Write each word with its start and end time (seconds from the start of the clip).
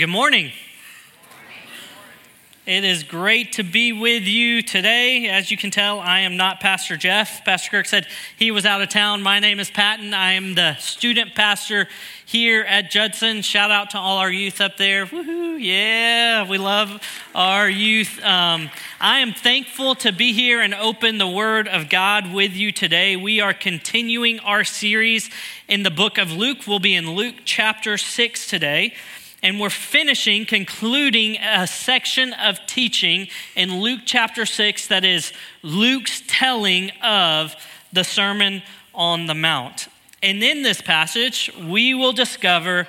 Good 0.00 0.08
morning. 0.08 0.50
It 2.64 2.84
is 2.84 3.02
great 3.02 3.52
to 3.54 3.62
be 3.62 3.92
with 3.92 4.22
you 4.22 4.62
today. 4.62 5.28
As 5.28 5.50
you 5.50 5.58
can 5.58 5.70
tell, 5.70 6.00
I 6.00 6.20
am 6.20 6.38
not 6.38 6.58
Pastor 6.58 6.96
Jeff. 6.96 7.44
Pastor 7.44 7.70
Kirk 7.70 7.84
said 7.84 8.06
he 8.38 8.50
was 8.50 8.64
out 8.64 8.80
of 8.80 8.88
town. 8.88 9.20
My 9.20 9.40
name 9.40 9.60
is 9.60 9.70
Patton. 9.70 10.14
I 10.14 10.32
am 10.32 10.54
the 10.54 10.74
student 10.76 11.34
pastor 11.34 11.86
here 12.24 12.62
at 12.62 12.90
Judson. 12.90 13.42
Shout 13.42 13.70
out 13.70 13.90
to 13.90 13.98
all 13.98 14.16
our 14.16 14.32
youth 14.32 14.62
up 14.62 14.78
there. 14.78 15.04
Woohoo! 15.04 15.58
Yeah, 15.60 16.48
we 16.48 16.56
love 16.56 17.02
our 17.34 17.68
youth. 17.68 18.24
Um, 18.24 18.70
I 19.02 19.18
am 19.18 19.34
thankful 19.34 19.96
to 19.96 20.12
be 20.12 20.32
here 20.32 20.62
and 20.62 20.72
open 20.72 21.18
the 21.18 21.28
Word 21.28 21.68
of 21.68 21.90
God 21.90 22.32
with 22.32 22.54
you 22.54 22.72
today. 22.72 23.16
We 23.16 23.40
are 23.40 23.52
continuing 23.52 24.40
our 24.40 24.64
series 24.64 25.28
in 25.68 25.82
the 25.82 25.90
book 25.90 26.16
of 26.16 26.32
Luke. 26.32 26.60
We'll 26.66 26.78
be 26.78 26.94
in 26.94 27.10
Luke 27.10 27.34
chapter 27.44 27.98
6 27.98 28.46
today 28.46 28.94
and 29.42 29.58
we're 29.58 29.70
finishing, 29.70 30.44
concluding 30.44 31.36
a 31.36 31.66
section 31.66 32.32
of 32.34 32.58
teaching 32.66 33.28
in 33.56 33.80
Luke 33.80 34.00
chapter 34.04 34.44
6 34.44 34.88
that 34.88 35.04
is 35.04 35.32
Luke's 35.62 36.22
telling 36.26 36.90
of 37.02 37.54
the 37.92 38.04
Sermon 38.04 38.62
on 38.94 39.26
the 39.26 39.34
Mount. 39.34 39.88
And 40.22 40.42
in 40.42 40.62
this 40.62 40.82
passage, 40.82 41.50
we 41.58 41.94
will 41.94 42.12
discover 42.12 42.86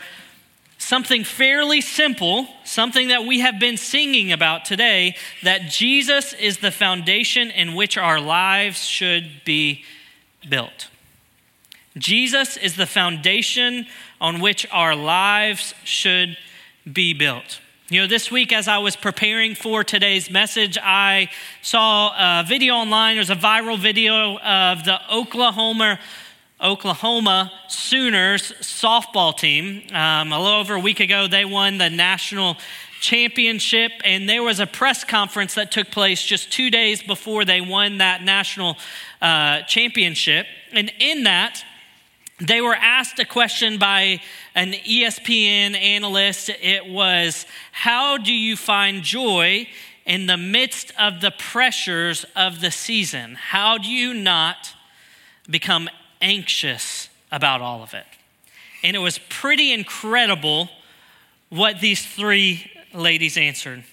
something 0.77 1.23
fairly 1.23 1.79
simple, 1.79 2.47
something 2.65 3.07
that 3.09 3.25
we 3.25 3.39
have 3.39 3.59
been 3.59 3.77
singing 3.77 4.31
about 4.31 4.65
today 4.65 5.15
that 5.43 5.69
Jesus 5.69 6.33
is 6.33 6.57
the 6.57 6.71
foundation 6.71 7.49
in 7.49 7.75
which 7.75 7.97
our 7.97 8.19
lives 8.19 8.85
should 8.85 9.29
be 9.45 9.85
built. 10.49 10.90
Jesus 11.97 12.55
is 12.57 12.75
the 12.75 12.85
foundation 12.85 13.85
on 14.21 14.39
which 14.39 14.65
our 14.71 14.95
lives 14.95 15.73
should 15.83 16.37
be 16.91 17.13
built. 17.13 17.59
You 17.89 18.01
know, 18.01 18.07
this 18.07 18.31
week 18.31 18.53
as 18.53 18.69
I 18.69 18.77
was 18.77 18.95
preparing 18.95 19.53
for 19.53 19.83
today's 19.83 20.31
message, 20.31 20.77
I 20.81 21.29
saw 21.61 22.41
a 22.41 22.45
video 22.45 22.75
online. 22.75 23.17
There's 23.17 23.29
a 23.29 23.35
viral 23.35 23.77
video 23.77 24.37
of 24.39 24.85
the 24.85 24.99
Oklahoma 25.13 25.99
Oklahoma 26.61 27.51
Sooners 27.67 28.53
softball 28.61 29.35
team. 29.35 29.81
Um, 29.93 30.31
a 30.31 30.39
little 30.39 30.59
over 30.59 30.75
a 30.75 30.79
week 30.79 30.99
ago, 30.99 31.27
they 31.27 31.43
won 31.43 31.79
the 31.79 31.89
national 31.89 32.55
championship, 33.01 33.91
and 34.05 34.29
there 34.29 34.43
was 34.43 34.59
a 34.59 34.67
press 34.67 35.03
conference 35.03 35.55
that 35.55 35.71
took 35.71 35.89
place 35.89 36.21
just 36.21 36.51
two 36.51 36.69
days 36.69 37.01
before 37.01 37.45
they 37.45 37.61
won 37.61 37.97
that 37.97 38.23
national 38.23 38.77
uh, 39.21 39.63
championship. 39.63 40.45
And 40.71 40.93
in 40.99 41.23
that, 41.23 41.65
they 42.41 42.59
were 42.59 42.75
asked 42.75 43.19
a 43.19 43.25
question 43.25 43.77
by 43.77 44.19
an 44.55 44.71
ESPN 44.73 45.75
analyst. 45.75 46.49
It 46.49 46.87
was, 46.87 47.45
How 47.71 48.17
do 48.17 48.33
you 48.33 48.57
find 48.57 49.03
joy 49.03 49.67
in 50.05 50.25
the 50.25 50.37
midst 50.37 50.91
of 50.99 51.21
the 51.21 51.31
pressures 51.31 52.25
of 52.35 52.59
the 52.59 52.71
season? 52.71 53.35
How 53.35 53.77
do 53.77 53.87
you 53.87 54.15
not 54.15 54.73
become 55.47 55.87
anxious 56.19 57.09
about 57.31 57.61
all 57.61 57.83
of 57.83 57.93
it? 57.93 58.05
And 58.83 58.95
it 58.95 58.99
was 58.99 59.19
pretty 59.29 59.71
incredible 59.71 60.69
what 61.49 61.79
these 61.79 62.03
three 62.03 62.71
ladies 62.91 63.37
answered. 63.37 63.83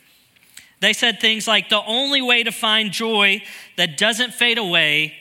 They 0.80 0.94
said 0.94 1.20
things 1.20 1.46
like, 1.46 1.69
The 1.69 1.84
only 1.84 2.22
way 2.22 2.44
to 2.44 2.52
find 2.52 2.92
joy 2.92 3.42
that 3.76 3.98
doesn't 3.98 4.32
fade 4.32 4.56
away 4.56 5.14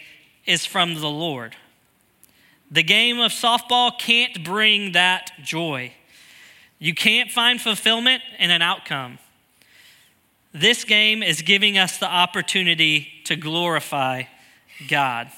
is 0.46 0.66
from 0.66 0.96
the 0.96 1.10
Lord. 1.10 1.56
The 2.70 2.84
game 2.84 3.20
of 3.20 3.32
softball 3.32 3.98
can't 3.98 4.44
bring 4.44 4.92
that 4.92 5.32
joy. 5.44 5.94
You 6.80 6.94
can't 6.94 7.32
find 7.32 7.62
fulfillment 7.62 8.22
in 8.40 8.52
an 8.52 8.62
outcome. 8.62 9.20
This 10.54 10.84
game 10.84 11.24
is 11.24 11.42
giving 11.42 11.78
us 11.78 11.98
the 11.98 12.10
opportunity 12.10 13.08
to 13.26 13.36
glorify 13.36 14.24
God. 14.88 15.30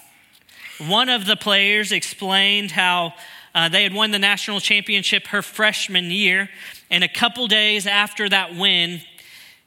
One 0.80 1.10
of 1.10 1.26
the 1.26 1.36
players 1.36 1.92
explained 1.92 2.72
how 2.72 3.14
uh, 3.54 3.70
they 3.70 3.84
had 3.84 3.94
won 3.94 4.12
the 4.12 4.20
national 4.20 4.60
championship 4.60 5.28
her 5.28 5.42
freshman 5.42 6.06
year, 6.06 6.50
and 6.90 7.04
a 7.04 7.08
couple 7.08 7.48
days 7.48 7.86
after 7.86 8.30
that 8.30 8.56
win, 8.56 9.02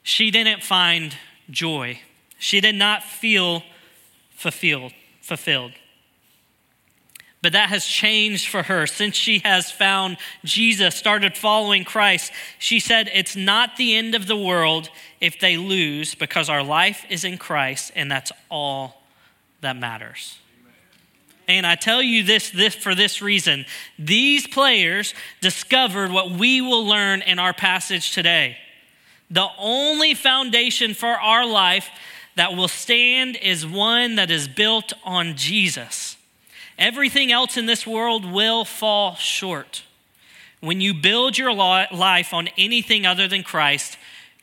she 0.02 0.30
didn't 0.30 0.62
find 0.62 1.16
joy. 1.50 2.00
She 2.38 2.60
did 2.60 2.74
not 2.74 3.02
feel 3.02 3.62
fulfilled. 4.30 4.92
fulfilled. 5.20 5.72
But 7.42 7.52
that 7.52 7.70
has 7.70 7.84
changed 7.84 8.48
for 8.48 8.62
her 8.62 8.86
since 8.86 9.16
she 9.16 9.40
has 9.40 9.70
found 9.70 10.16
Jesus, 10.44 10.94
started 10.94 11.36
following 11.36 11.84
Christ. 11.84 12.32
She 12.60 12.78
said, 12.78 13.10
It's 13.12 13.34
not 13.34 13.76
the 13.76 13.96
end 13.96 14.14
of 14.14 14.28
the 14.28 14.36
world 14.36 14.88
if 15.20 15.40
they 15.40 15.56
lose 15.56 16.14
because 16.14 16.48
our 16.48 16.62
life 16.62 17.04
is 17.10 17.24
in 17.24 17.38
Christ 17.38 17.90
and 17.96 18.10
that's 18.10 18.30
all 18.48 19.02
that 19.60 19.76
matters. 19.76 20.38
And 21.48 21.66
I 21.66 21.74
tell 21.74 22.00
you 22.00 22.22
this, 22.22 22.50
this 22.50 22.76
for 22.76 22.94
this 22.94 23.20
reason. 23.20 23.66
These 23.98 24.46
players 24.46 25.12
discovered 25.40 26.12
what 26.12 26.30
we 26.30 26.60
will 26.60 26.86
learn 26.86 27.22
in 27.22 27.40
our 27.40 27.52
passage 27.52 28.12
today. 28.12 28.56
The 29.30 29.48
only 29.58 30.14
foundation 30.14 30.94
for 30.94 31.08
our 31.08 31.44
life 31.44 31.88
that 32.36 32.54
will 32.54 32.68
stand 32.68 33.36
is 33.36 33.66
one 33.66 34.14
that 34.14 34.30
is 34.30 34.46
built 34.46 34.92
on 35.04 35.36
Jesus. 35.36 36.11
Everything 36.82 37.30
else 37.30 37.56
in 37.56 37.66
this 37.66 37.86
world 37.86 38.24
will 38.24 38.64
fall 38.64 39.14
short. 39.14 39.84
When 40.58 40.80
you 40.80 40.92
build 40.92 41.38
your 41.38 41.54
life 41.54 42.34
on 42.34 42.48
anything 42.58 43.06
other 43.06 43.28
than 43.28 43.44
Christ, 43.44 43.96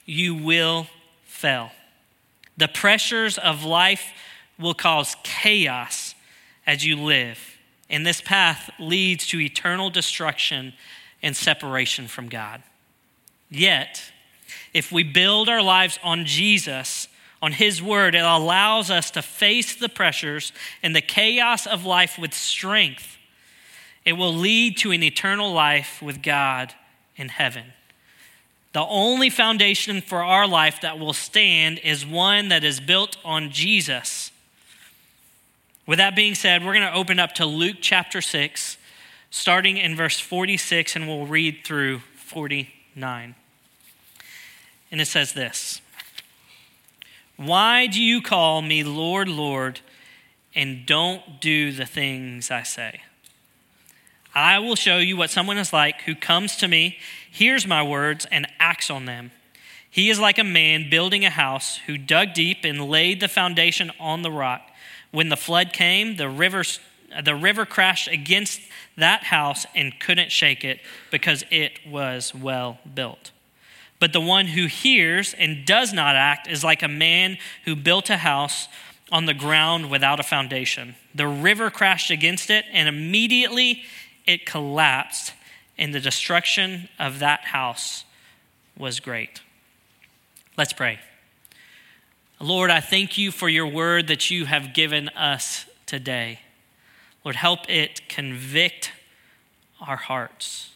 you 0.05 0.33
will 0.33 0.87
fail. 1.25 1.71
The 2.55 2.69
pressures 2.69 3.37
of 3.37 3.65
life 3.65 4.13
will 4.57 4.73
cause 4.73 5.17
chaos 5.23 6.15
as 6.65 6.85
you 6.85 6.95
live, 6.95 7.57
and 7.89 8.07
this 8.07 8.21
path 8.21 8.69
leads 8.79 9.27
to 9.27 9.41
eternal 9.41 9.89
destruction 9.89 10.71
and 11.21 11.35
separation 11.35 12.07
from 12.07 12.29
God. 12.29 12.63
Yet, 13.51 14.13
if 14.73 14.93
we 14.93 15.03
build 15.03 15.49
our 15.49 15.61
lives 15.61 15.99
on 16.01 16.23
Jesus, 16.23 17.08
on 17.41 17.53
His 17.53 17.81
Word, 17.81 18.15
it 18.15 18.23
allows 18.23 18.91
us 18.91 19.11
to 19.11 19.21
face 19.21 19.75
the 19.75 19.89
pressures 19.89 20.51
and 20.83 20.95
the 20.95 21.01
chaos 21.01 21.65
of 21.65 21.85
life 21.85 22.17
with 22.19 22.33
strength. 22.33 23.17
It 24.05 24.13
will 24.13 24.33
lead 24.33 24.77
to 24.79 24.91
an 24.91 25.03
eternal 25.03 25.51
life 25.51 26.01
with 26.01 26.21
God 26.21 26.73
in 27.15 27.29
heaven. 27.29 27.73
The 28.73 28.85
only 28.85 29.29
foundation 29.29 30.01
for 30.01 30.23
our 30.23 30.47
life 30.47 30.81
that 30.81 30.99
will 30.99 31.13
stand 31.13 31.79
is 31.79 32.05
one 32.05 32.49
that 32.49 32.63
is 32.63 32.79
built 32.79 33.17
on 33.25 33.51
Jesus. 33.51 34.31
With 35.87 35.97
that 35.97 36.15
being 36.15 36.35
said, 36.35 36.63
we're 36.63 36.73
going 36.73 36.85
to 36.85 36.93
open 36.93 37.19
up 37.19 37.33
to 37.35 37.45
Luke 37.45 37.77
chapter 37.81 38.21
6, 38.21 38.77
starting 39.31 39.77
in 39.77 39.95
verse 39.95 40.19
46, 40.19 40.95
and 40.95 41.07
we'll 41.07 41.25
read 41.25 41.61
through 41.63 41.99
49. 42.15 43.33
And 44.91 45.01
it 45.01 45.05
says 45.05 45.33
this. 45.33 45.81
Why 47.39 47.87
do 47.87 48.03
you 48.03 48.21
call 48.21 48.61
me 48.61 48.83
Lord, 48.83 49.29
Lord, 49.29 49.79
and 50.53 50.85
don't 50.85 51.39
do 51.39 51.71
the 51.71 51.85
things 51.85 52.51
I 52.51 52.63
say? 52.63 52.99
I 54.35 54.59
will 54.59 54.75
show 54.75 54.97
you 54.97 55.15
what 55.15 55.29
someone 55.29 55.57
is 55.57 55.71
like 55.71 56.01
who 56.01 56.15
comes 56.15 56.57
to 56.57 56.67
me, 56.67 56.97
hears 57.31 57.65
my 57.65 57.81
words, 57.81 58.27
and 58.29 58.45
acts 58.59 58.89
on 58.89 59.05
them. 59.05 59.31
He 59.89 60.09
is 60.09 60.19
like 60.19 60.37
a 60.37 60.43
man 60.43 60.89
building 60.89 61.23
a 61.23 61.29
house 61.29 61.77
who 61.87 61.97
dug 61.97 62.33
deep 62.33 62.65
and 62.65 62.89
laid 62.89 63.21
the 63.21 63.29
foundation 63.29 63.89
on 64.01 64.21
the 64.21 64.31
rock. 64.31 64.69
When 65.11 65.29
the 65.29 65.37
flood 65.37 65.71
came, 65.71 66.17
the 66.17 66.27
river, 66.27 66.63
the 67.23 67.35
river 67.35 67.65
crashed 67.65 68.09
against 68.09 68.59
that 68.97 69.23
house 69.23 69.65
and 69.73 69.97
couldn't 69.97 70.33
shake 70.33 70.65
it 70.65 70.81
because 71.09 71.45
it 71.51 71.79
was 71.87 72.35
well 72.35 72.79
built. 72.93 73.31
But 73.99 74.13
the 74.13 74.21
one 74.21 74.47
who 74.47 74.67
hears 74.67 75.33
and 75.33 75.65
does 75.65 75.91
not 75.91 76.15
act 76.15 76.47
is 76.47 76.63
like 76.63 76.81
a 76.81 76.87
man 76.87 77.37
who 77.65 77.75
built 77.75 78.09
a 78.09 78.17
house 78.17 78.67
on 79.11 79.25
the 79.25 79.33
ground 79.33 79.89
without 79.89 80.19
a 80.19 80.23
foundation. 80.23 80.95
The 81.13 81.27
river 81.27 81.69
crashed 81.69 82.09
against 82.09 82.49
it, 82.49 82.65
and 82.71 82.87
immediately 82.87 83.83
it 84.25 84.45
collapsed, 84.45 85.33
and 85.77 85.93
the 85.93 85.99
destruction 85.99 86.87
of 86.97 87.19
that 87.19 87.45
house 87.45 88.05
was 88.77 88.99
great. 88.99 89.41
Let's 90.57 90.73
pray. 90.73 90.99
Lord, 92.39 92.69
I 92.69 92.79
thank 92.79 93.17
you 93.17 93.31
for 93.31 93.49
your 93.49 93.67
word 93.67 94.07
that 94.07 94.31
you 94.31 94.45
have 94.45 94.73
given 94.73 95.09
us 95.09 95.65
today. 95.85 96.39
Lord, 97.25 97.35
help 97.35 97.69
it 97.69 98.07
convict 98.07 98.93
our 99.81 99.97
hearts. 99.97 100.71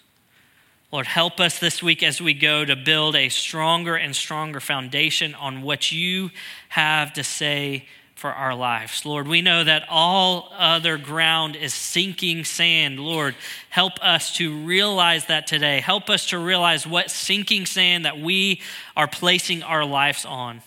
Lord, 0.93 1.07
help 1.07 1.39
us 1.39 1.57
this 1.57 1.81
week 1.81 2.03
as 2.03 2.21
we 2.21 2.35
go 2.35 2.63
to 2.63 2.75
build 2.75 3.15
a 3.15 3.29
stronger 3.29 3.95
and 3.95 4.15
stronger 4.15 4.59
foundation 4.59 5.33
on 5.33 5.63
what 5.63 5.91
you 5.91 6.29
have 6.69 7.13
to 7.13 7.23
say 7.23 7.87
for 8.13 8.31
our 8.31 8.53
lives. 8.53 9.03
Lord, 9.03 9.27
we 9.27 9.41
know 9.41 9.63
that 9.63 9.87
all 9.89 10.53
other 10.55 10.99
ground 10.99 11.55
is 11.55 11.73
sinking 11.73 12.43
sand. 12.43 12.99
Lord, 12.99 13.33
help 13.71 13.93
us 14.03 14.35
to 14.35 14.55
realize 14.55 15.25
that 15.25 15.47
today. 15.47 15.79
Help 15.79 16.11
us 16.11 16.27
to 16.27 16.37
realize 16.37 16.85
what 16.85 17.09
sinking 17.09 17.65
sand 17.65 18.05
that 18.05 18.19
we 18.19 18.61
are 18.95 19.07
placing 19.07 19.63
our 19.63 19.83
lives 19.83 20.25
on. 20.25 20.61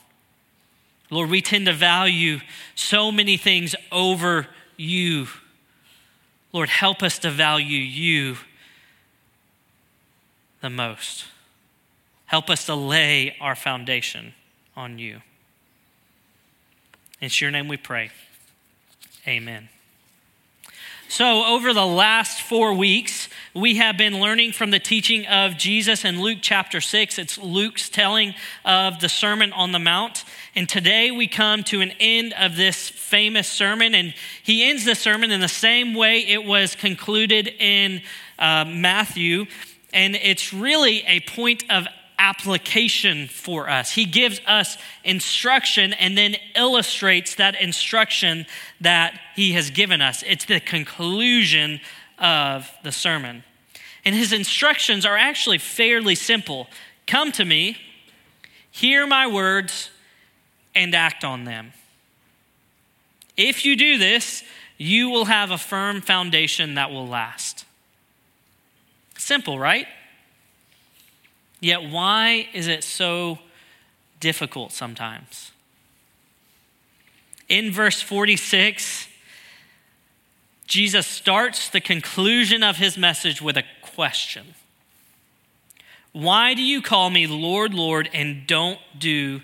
Lord, 1.08 1.30
we 1.30 1.40
tend 1.40 1.66
to 1.66 1.72
value 1.72 2.40
so 2.74 3.12
many 3.12 3.36
things 3.36 3.76
over 3.92 4.48
you. 4.76 5.28
Lord, 6.52 6.68
help 6.68 7.04
us 7.04 7.20
to 7.20 7.30
value 7.30 7.78
you 7.78 8.38
the 10.66 10.70
most. 10.70 11.26
Help 12.24 12.50
us 12.50 12.66
to 12.66 12.74
lay 12.74 13.36
our 13.40 13.54
foundation 13.54 14.34
on 14.76 14.98
you. 14.98 15.20
It's 17.20 17.40
your 17.40 17.52
name 17.52 17.68
we 17.68 17.76
pray. 17.76 18.10
Amen. 19.28 19.68
So, 21.08 21.44
over 21.44 21.72
the 21.72 21.86
last 21.86 22.42
four 22.42 22.74
weeks, 22.74 23.28
we 23.54 23.76
have 23.76 23.96
been 23.96 24.18
learning 24.18 24.52
from 24.52 24.72
the 24.72 24.80
teaching 24.80 25.24
of 25.28 25.56
Jesus 25.56 26.04
in 26.04 26.20
Luke 26.20 26.38
chapter 26.42 26.80
6. 26.80 27.16
It's 27.16 27.38
Luke's 27.38 27.88
telling 27.88 28.34
of 28.64 28.98
the 28.98 29.08
Sermon 29.08 29.52
on 29.52 29.70
the 29.70 29.78
Mount. 29.78 30.24
And 30.56 30.68
today 30.68 31.12
we 31.12 31.28
come 31.28 31.62
to 31.64 31.80
an 31.80 31.92
end 32.00 32.34
of 32.36 32.56
this 32.56 32.88
famous 32.88 33.46
sermon. 33.46 33.94
And 33.94 34.14
he 34.42 34.68
ends 34.68 34.84
the 34.84 34.96
sermon 34.96 35.30
in 35.30 35.40
the 35.40 35.48
same 35.48 35.94
way 35.94 36.26
it 36.26 36.44
was 36.44 36.74
concluded 36.74 37.54
in 37.60 38.02
uh, 38.38 38.64
Matthew. 38.66 39.46
And 39.96 40.14
it's 40.14 40.52
really 40.52 41.02
a 41.06 41.20
point 41.20 41.64
of 41.70 41.86
application 42.18 43.28
for 43.28 43.70
us. 43.70 43.92
He 43.92 44.04
gives 44.04 44.42
us 44.46 44.76
instruction 45.04 45.94
and 45.94 46.18
then 46.18 46.36
illustrates 46.54 47.34
that 47.36 47.58
instruction 47.58 48.44
that 48.82 49.18
he 49.34 49.52
has 49.52 49.70
given 49.70 50.02
us. 50.02 50.22
It's 50.26 50.44
the 50.44 50.60
conclusion 50.60 51.80
of 52.18 52.70
the 52.84 52.92
sermon. 52.92 53.42
And 54.04 54.14
his 54.14 54.34
instructions 54.34 55.06
are 55.06 55.16
actually 55.16 55.58
fairly 55.58 56.14
simple 56.14 56.68
Come 57.06 57.30
to 57.32 57.44
me, 57.44 57.78
hear 58.70 59.06
my 59.06 59.28
words, 59.28 59.90
and 60.74 60.92
act 60.92 61.24
on 61.24 61.44
them. 61.44 61.72
If 63.36 63.64
you 63.64 63.76
do 63.76 63.96
this, 63.96 64.42
you 64.76 65.08
will 65.08 65.26
have 65.26 65.52
a 65.52 65.58
firm 65.58 66.00
foundation 66.00 66.74
that 66.74 66.90
will 66.90 67.06
last. 67.06 67.65
Simple, 69.26 69.58
right? 69.58 69.88
Yet, 71.58 71.82
why 71.82 72.46
is 72.54 72.68
it 72.68 72.84
so 72.84 73.40
difficult 74.20 74.70
sometimes? 74.70 75.50
In 77.48 77.72
verse 77.72 78.00
46, 78.00 79.08
Jesus 80.68 81.08
starts 81.08 81.68
the 81.68 81.80
conclusion 81.80 82.62
of 82.62 82.76
his 82.76 82.96
message 82.96 83.42
with 83.42 83.56
a 83.56 83.64
question 83.82 84.54
Why 86.12 86.54
do 86.54 86.62
you 86.62 86.80
call 86.80 87.10
me 87.10 87.26
Lord, 87.26 87.74
Lord, 87.74 88.08
and 88.14 88.46
don't 88.46 88.78
do 88.96 89.40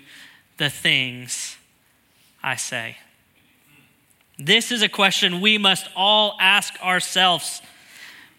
the 0.59 0.69
things 0.69 1.57
I 2.41 2.55
say? 2.55 2.99
This 4.39 4.71
is 4.71 4.81
a 4.81 4.87
question 4.87 5.41
we 5.41 5.57
must 5.57 5.89
all 5.93 6.37
ask 6.39 6.81
ourselves 6.81 7.61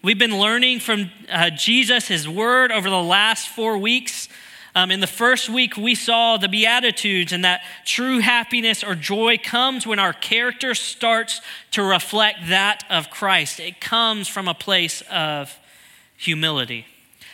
We've 0.05 0.19
been 0.19 0.37
learning 0.37 0.81
from 0.81 1.09
uh, 1.31 1.49
Jesus, 1.49 2.07
his 2.07 2.29
word, 2.29 2.71
over 2.71 2.91
the 2.91 3.01
last 3.01 3.49
four 3.49 3.75
weeks. 3.79 4.29
Um, 4.75 4.91
in 4.91 4.99
the 4.99 5.07
first 5.07 5.49
week, 5.49 5.77
we 5.77 5.95
saw 5.95 6.37
the 6.37 6.47
Beatitudes 6.47 7.33
and 7.33 7.43
that 7.43 7.61
true 7.85 8.19
happiness 8.19 8.83
or 8.83 8.93
joy 8.93 9.39
comes 9.39 9.87
when 9.87 9.97
our 9.97 10.13
character 10.13 10.75
starts 10.75 11.41
to 11.71 11.81
reflect 11.81 12.49
that 12.49 12.83
of 12.87 13.09
Christ. 13.09 13.59
It 13.59 13.81
comes 13.81 14.27
from 14.27 14.47
a 14.47 14.53
place 14.53 15.01
of 15.09 15.57
humility. 16.15 16.85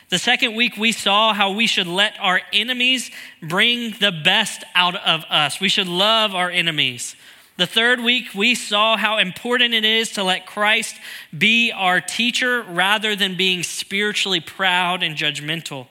The 0.07 0.17
second 0.17 0.55
week, 0.55 0.77
we 0.77 0.93
saw 0.93 1.33
how 1.33 1.51
we 1.51 1.67
should 1.67 1.87
let 1.87 2.13
our 2.21 2.39
enemies 2.53 3.11
bring 3.43 3.95
the 3.99 4.13
best 4.13 4.63
out 4.75 4.95
of 4.95 5.25
us. 5.29 5.59
We 5.59 5.67
should 5.67 5.89
love 5.89 6.33
our 6.33 6.49
enemies. 6.49 7.17
The 7.61 7.67
third 7.67 7.99
week, 7.99 8.33
we 8.33 8.55
saw 8.55 8.97
how 8.97 9.19
important 9.19 9.75
it 9.75 9.85
is 9.85 10.13
to 10.13 10.23
let 10.23 10.47
Christ 10.47 10.95
be 11.37 11.71
our 11.71 12.01
teacher 12.01 12.63
rather 12.63 13.15
than 13.15 13.37
being 13.37 13.61
spiritually 13.61 14.39
proud 14.39 15.03
and 15.03 15.15
judgmental. 15.15 15.85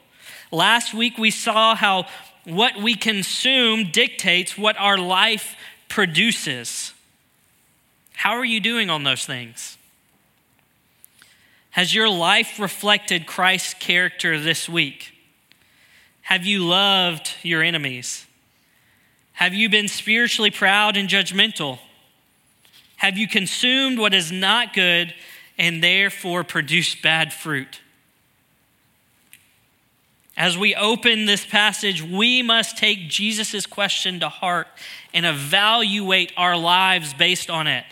Last 0.50 0.92
week, 0.92 1.16
we 1.16 1.30
saw 1.30 1.76
how 1.76 2.08
what 2.42 2.82
we 2.82 2.96
consume 2.96 3.92
dictates 3.92 4.58
what 4.58 4.76
our 4.80 4.98
life 4.98 5.54
produces. 5.88 6.92
How 8.14 8.32
are 8.32 8.44
you 8.44 8.58
doing 8.58 8.90
on 8.90 9.04
those 9.04 9.24
things? 9.24 9.78
Has 11.70 11.94
your 11.94 12.08
life 12.08 12.58
reflected 12.58 13.28
Christ's 13.28 13.74
character 13.74 14.40
this 14.40 14.68
week? 14.68 15.12
Have 16.22 16.44
you 16.44 16.66
loved 16.66 17.30
your 17.44 17.62
enemies? 17.62 18.26
Have 19.40 19.54
you 19.54 19.70
been 19.70 19.88
spiritually 19.88 20.50
proud 20.50 20.98
and 20.98 21.08
judgmental? 21.08 21.78
Have 22.96 23.16
you 23.16 23.26
consumed 23.26 23.98
what 23.98 24.12
is 24.12 24.30
not 24.30 24.74
good 24.74 25.14
and 25.56 25.82
therefore 25.82 26.44
produced 26.44 27.00
bad 27.00 27.32
fruit? 27.32 27.80
As 30.36 30.58
we 30.58 30.74
open 30.74 31.24
this 31.24 31.46
passage, 31.46 32.02
we 32.02 32.42
must 32.42 32.76
take 32.76 33.08
Jesus' 33.08 33.64
question 33.64 34.20
to 34.20 34.28
heart 34.28 34.68
and 35.14 35.24
evaluate 35.24 36.34
our 36.36 36.58
lives 36.58 37.14
based 37.14 37.48
on 37.48 37.66
it. 37.66 37.86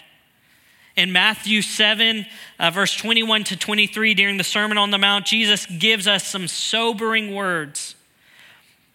In 0.97 1.12
Matthew 1.12 1.62
7, 1.62 2.27
uh, 2.59 2.71
verse 2.71 2.95
21 2.95 3.45
to 3.45 3.56
23, 3.56 4.12
during 4.12 4.37
the 4.37 4.45
Sermon 4.45 4.77
on 4.77 4.91
the 4.91 4.99
Mount, 4.99 5.25
Jesus 5.25 5.65
gives 5.65 6.06
us 6.06 6.27
some 6.27 6.47
sobering 6.47 7.35
words. 7.35 7.95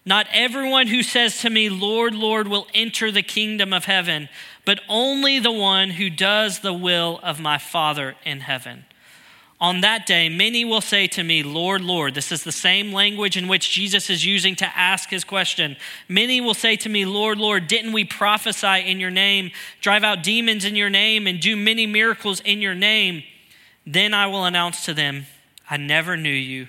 Not 0.05 0.27
everyone 0.33 0.87
who 0.87 1.01
says 1.01 1.39
to 1.39 1.49
me, 1.49 1.69
Lord, 1.69 2.13
Lord, 2.13 2.47
will 2.47 2.67
enter 2.73 3.09
the 3.09 3.23
kingdom 3.23 3.71
of 3.71 3.85
heaven, 3.85 4.27
but 4.65 4.81
only 4.89 5.39
the 5.39 5.51
one 5.51 5.91
who 5.91 6.09
does 6.09 6.59
the 6.59 6.73
will 6.73 7.19
of 7.23 7.39
my 7.39 7.57
Father 7.57 8.15
in 8.25 8.41
heaven. 8.41 8.85
On 9.61 9.79
that 9.79 10.05
day, 10.05 10.27
many 10.27 10.65
will 10.65 10.81
say 10.81 11.07
to 11.07 11.23
me, 11.23 11.41
Lord, 11.41 11.81
Lord. 11.81 12.15
This 12.15 12.33
is 12.33 12.43
the 12.43 12.51
same 12.51 12.91
language 12.91 13.37
in 13.37 13.47
which 13.47 13.71
Jesus 13.71 14.09
is 14.09 14.25
using 14.25 14.57
to 14.57 14.77
ask 14.77 15.09
his 15.09 15.23
question. 15.23 15.77
Many 16.09 16.41
will 16.41 16.53
say 16.53 16.75
to 16.75 16.89
me, 16.89 17.05
Lord, 17.05 17.37
Lord, 17.37 17.67
didn't 17.67 17.93
we 17.93 18.03
prophesy 18.03 18.83
in 18.85 18.99
your 18.99 19.09
name, 19.09 19.51
drive 19.79 20.03
out 20.03 20.21
demons 20.21 20.65
in 20.65 20.75
your 20.75 20.89
name, 20.89 21.27
and 21.27 21.39
do 21.39 21.55
many 21.55 21.87
miracles 21.87 22.41
in 22.41 22.61
your 22.61 22.75
name? 22.75 23.23
Then 23.87 24.13
I 24.13 24.27
will 24.27 24.43
announce 24.43 24.83
to 24.83 24.93
them, 24.93 25.27
I 25.69 25.77
never 25.77 26.17
knew 26.17 26.29
you. 26.29 26.67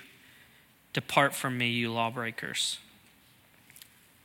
Depart 0.93 1.35
from 1.35 1.59
me, 1.59 1.71
you 1.71 1.93
lawbreakers. 1.93 2.79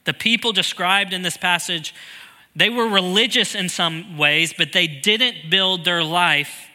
The 0.09 0.13
people 0.15 0.53
described 0.53 1.13
in 1.13 1.21
this 1.21 1.37
passage, 1.37 1.93
they 2.55 2.71
were 2.71 2.87
religious 2.87 3.53
in 3.53 3.69
some 3.69 4.17
ways, 4.17 4.55
but 4.57 4.73
they 4.73 4.87
didn't 4.87 5.51
build 5.51 5.85
their 5.85 6.03
life 6.03 6.67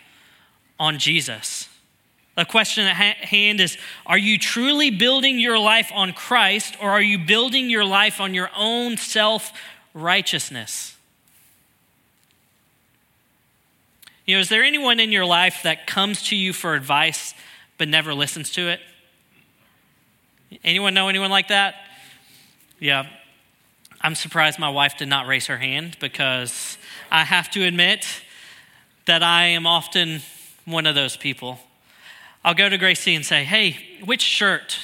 on 0.79 1.01
Jesus. 1.01 1.69
The 2.37 2.45
question 2.45 2.87
at 2.87 2.95
hand 2.95 3.61
is 3.61 3.77
Are 4.07 4.17
you 4.17 4.39
truly 4.39 4.91
building 4.91 5.41
your 5.41 5.59
life 5.59 5.91
on 5.93 6.13
Christ, 6.13 6.77
or 6.81 6.93
are 6.93 7.03
you 7.03 7.19
building 7.19 7.71
your 7.71 7.85
life 7.85 8.21
on 8.21 8.35
your 8.35 8.51
own 8.57 8.99
self 8.99 9.53
righteousness? 9.95 10.97
You 14.27 14.37
know, 14.37 14.41
is 14.43 14.49
there 14.49 14.63
anyone 14.63 15.01
in 15.01 15.11
your 15.11 15.27
life 15.27 15.65
that 15.65 15.89
comes 15.89 16.23
to 16.29 16.37
you 16.37 16.53
for 16.53 16.75
advice 16.75 17.35
but 17.79 17.89
never 17.89 18.15
listens 18.15 18.53
to 18.53 18.69
it? 18.69 18.81
Anyone 20.63 20.95
know 20.95 21.09
anyone 21.09 21.33
like 21.33 21.49
that? 21.49 21.75
Yeah, 22.79 23.07
I'm 24.05 24.15
surprised 24.15 24.59
my 24.59 24.69
wife 24.69 24.99
did 24.99 25.09
not 25.09 25.27
raise 25.27 25.47
her 25.47 25.57
hand 25.57 25.97
because 25.99 26.77
I 27.11 27.25
have 27.25 27.51
to 27.53 27.65
admit 27.65 28.07
that 29.07 29.23
I 29.23 29.47
am 29.47 29.67
often 29.67 30.21
one 30.67 30.85
of 30.85 30.95
those 30.95 31.17
people. 31.17 31.59
I'll 32.45 32.55
go 32.55 32.69
to 32.69 32.77
Gracie 32.77 33.15
and 33.15 33.25
say, 33.25 33.45
Hey, 33.45 33.79
which 34.05 34.21
shirt 34.21 34.79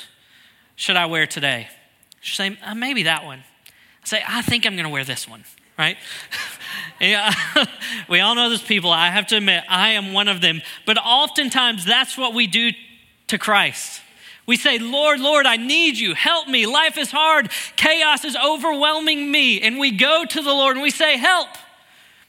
should 0.74 0.96
I 0.96 1.04
wear 1.04 1.26
today? 1.26 1.68
She'll 2.22 2.46
say, 2.46 2.58
uh, 2.64 2.74
Maybe 2.74 3.02
that 3.02 3.26
one. 3.26 3.40
I 4.02 4.06
say, 4.06 4.22
I 4.26 4.40
think 4.40 4.64
I'm 4.64 4.72
going 4.72 4.86
to 4.86 4.90
wear 4.90 5.04
this 5.04 5.28
one, 5.28 5.44
right? 5.78 5.98
yeah, 7.00 7.34
we 8.08 8.20
all 8.20 8.34
know 8.34 8.48
those 8.48 8.62
people. 8.62 8.90
I 8.90 9.10
have 9.10 9.26
to 9.26 9.36
admit, 9.36 9.64
I 9.68 9.90
am 9.90 10.14
one 10.14 10.28
of 10.28 10.40
them. 10.40 10.62
But 10.86 10.96
oftentimes, 10.96 11.84
that's 11.84 12.16
what 12.16 12.32
we 12.32 12.46
do 12.46 12.70
to 13.26 13.36
Christ. 13.36 14.00
We 14.50 14.56
say, 14.56 14.80
Lord, 14.80 15.20
Lord, 15.20 15.46
I 15.46 15.58
need 15.58 15.96
you. 15.96 16.12
Help 16.12 16.48
me. 16.48 16.66
Life 16.66 16.98
is 16.98 17.12
hard. 17.12 17.52
Chaos 17.76 18.24
is 18.24 18.34
overwhelming 18.34 19.30
me. 19.30 19.60
And 19.60 19.78
we 19.78 19.92
go 19.92 20.24
to 20.24 20.42
the 20.42 20.50
Lord 20.50 20.74
and 20.74 20.82
we 20.82 20.90
say, 20.90 21.18
Help. 21.18 21.50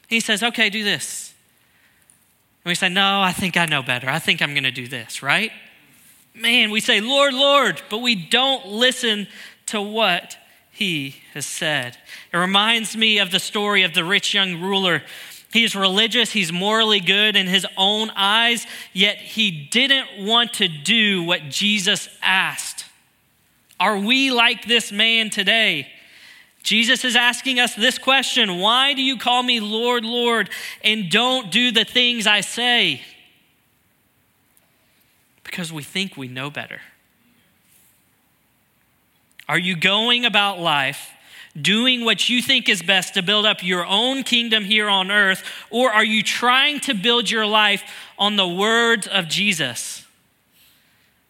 He 0.06 0.20
says, 0.20 0.40
Okay, 0.40 0.70
do 0.70 0.84
this. 0.84 1.34
And 2.64 2.70
we 2.70 2.76
say, 2.76 2.88
No, 2.90 3.20
I 3.20 3.32
think 3.32 3.56
I 3.56 3.66
know 3.66 3.82
better. 3.82 4.08
I 4.08 4.20
think 4.20 4.40
I'm 4.40 4.52
going 4.52 4.62
to 4.62 4.70
do 4.70 4.86
this, 4.86 5.20
right? 5.20 5.50
Man, 6.32 6.70
we 6.70 6.78
say, 6.78 7.00
Lord, 7.00 7.34
Lord, 7.34 7.82
but 7.90 7.98
we 7.98 8.14
don't 8.14 8.68
listen 8.68 9.26
to 9.66 9.82
what 9.82 10.36
he 10.70 11.16
has 11.34 11.44
said. 11.44 11.96
It 12.32 12.36
reminds 12.36 12.96
me 12.96 13.18
of 13.18 13.32
the 13.32 13.40
story 13.40 13.82
of 13.82 13.94
the 13.94 14.04
rich 14.04 14.32
young 14.32 14.60
ruler. 14.60 15.02
He's 15.52 15.76
religious, 15.76 16.32
he's 16.32 16.50
morally 16.50 17.00
good 17.00 17.36
in 17.36 17.46
his 17.46 17.66
own 17.76 18.10
eyes, 18.16 18.66
yet 18.94 19.18
he 19.18 19.50
didn't 19.50 20.24
want 20.24 20.54
to 20.54 20.68
do 20.68 21.22
what 21.22 21.50
Jesus 21.50 22.08
asked. 22.22 22.86
Are 23.78 23.98
we 23.98 24.30
like 24.30 24.66
this 24.66 24.90
man 24.90 25.28
today? 25.28 25.88
Jesus 26.62 27.04
is 27.04 27.16
asking 27.16 27.60
us 27.60 27.74
this 27.74 27.98
question 27.98 28.60
Why 28.60 28.94
do 28.94 29.02
you 29.02 29.18
call 29.18 29.42
me 29.42 29.60
Lord, 29.60 30.04
Lord, 30.04 30.48
and 30.82 31.10
don't 31.10 31.50
do 31.50 31.70
the 31.70 31.84
things 31.84 32.26
I 32.26 32.40
say? 32.40 33.02
Because 35.44 35.70
we 35.70 35.82
think 35.82 36.16
we 36.16 36.28
know 36.28 36.48
better. 36.48 36.80
Are 39.48 39.58
you 39.58 39.76
going 39.76 40.24
about 40.24 40.60
life 40.60 41.10
doing 41.60 42.04
what 42.04 42.28
you 42.28 42.40
think 42.40 42.68
is 42.68 42.82
best 42.82 43.14
to 43.14 43.22
build 43.22 43.44
up 43.44 43.62
your 43.62 43.84
own 43.86 44.22
kingdom 44.22 44.64
here 44.64 44.88
on 44.88 45.10
earth, 45.10 45.44
or 45.70 45.90
are 45.90 46.04
you 46.04 46.22
trying 46.22 46.80
to 46.80 46.94
build 46.94 47.30
your 47.30 47.46
life 47.46 47.82
on 48.18 48.36
the 48.36 48.48
words 48.48 49.06
of 49.06 49.28
Jesus? 49.28 50.06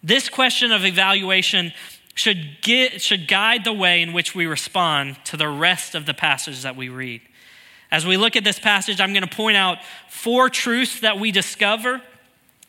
This 0.02 0.29
question 0.29 0.71
of 0.71 0.85
evaluation 0.85 1.73
should, 2.14 2.59
get, 2.62 3.00
should 3.00 3.26
guide 3.26 3.64
the 3.64 3.73
way 3.73 4.02
in 4.02 4.12
which 4.12 4.35
we 4.35 4.47
respond 4.47 5.17
to 5.25 5.37
the 5.37 5.49
rest 5.49 5.95
of 5.95 6.07
the 6.07 6.14
passage 6.14 6.62
that 6.62 6.76
we 6.76 6.88
read. 6.88 7.21
As 7.91 8.07
we 8.07 8.17
look 8.17 8.37
at 8.37 8.45
this 8.45 8.59
passage, 8.59 9.00
I'm 9.00 9.12
going 9.12 9.26
to 9.26 9.37
point 9.37 9.57
out 9.57 9.79
four 10.09 10.49
truths 10.49 11.00
that 11.00 11.19
we 11.19 11.31
discover, 11.31 12.00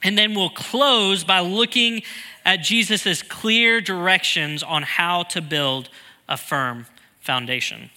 and 0.01 0.17
then 0.17 0.33
we'll 0.33 0.49
close 0.49 1.23
by 1.23 1.39
looking 1.39 2.03
at 2.45 2.57
Jesus' 2.57 3.21
clear 3.21 3.79
directions 3.79 4.63
on 4.63 4.83
how 4.83 5.23
to 5.23 5.41
build 5.41 5.89
a 6.27 6.35
firm 6.35 6.87
foundation. 7.23 7.89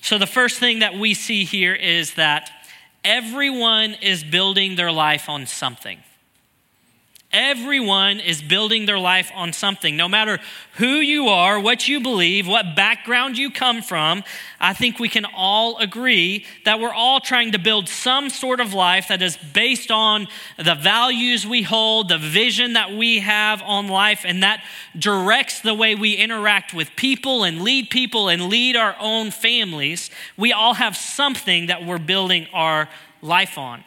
So, 0.00 0.18
the 0.18 0.26
first 0.26 0.58
thing 0.58 0.80
that 0.80 0.94
we 0.94 1.14
see 1.14 1.44
here 1.44 1.74
is 1.74 2.14
that 2.14 2.50
everyone 3.04 3.94
is 4.02 4.24
building 4.24 4.74
their 4.76 4.90
life 4.90 5.28
on 5.28 5.46
something. 5.46 5.98
Everyone 7.32 8.20
is 8.20 8.42
building 8.42 8.84
their 8.84 8.98
life 8.98 9.30
on 9.34 9.54
something. 9.54 9.96
No 9.96 10.06
matter 10.06 10.38
who 10.74 10.96
you 10.96 11.28
are, 11.28 11.58
what 11.58 11.88
you 11.88 11.98
believe, 12.00 12.46
what 12.46 12.76
background 12.76 13.38
you 13.38 13.50
come 13.50 13.80
from, 13.80 14.22
I 14.60 14.74
think 14.74 14.98
we 14.98 15.08
can 15.08 15.24
all 15.24 15.78
agree 15.78 16.44
that 16.66 16.78
we're 16.78 16.92
all 16.92 17.20
trying 17.20 17.52
to 17.52 17.58
build 17.58 17.88
some 17.88 18.28
sort 18.28 18.60
of 18.60 18.74
life 18.74 19.08
that 19.08 19.22
is 19.22 19.38
based 19.38 19.90
on 19.90 20.28
the 20.58 20.74
values 20.74 21.46
we 21.46 21.62
hold, 21.62 22.10
the 22.10 22.18
vision 22.18 22.74
that 22.74 22.92
we 22.92 23.20
have 23.20 23.62
on 23.62 23.88
life, 23.88 24.24
and 24.26 24.42
that 24.42 24.62
directs 24.98 25.60
the 25.60 25.72
way 25.74 25.94
we 25.94 26.14
interact 26.14 26.74
with 26.74 26.94
people 26.96 27.44
and 27.44 27.62
lead 27.62 27.88
people 27.88 28.28
and 28.28 28.50
lead 28.50 28.76
our 28.76 28.94
own 29.00 29.30
families. 29.30 30.10
We 30.36 30.52
all 30.52 30.74
have 30.74 30.98
something 30.98 31.68
that 31.68 31.86
we're 31.86 31.98
building 31.98 32.46
our 32.52 32.90
life 33.22 33.56
on. 33.56 33.84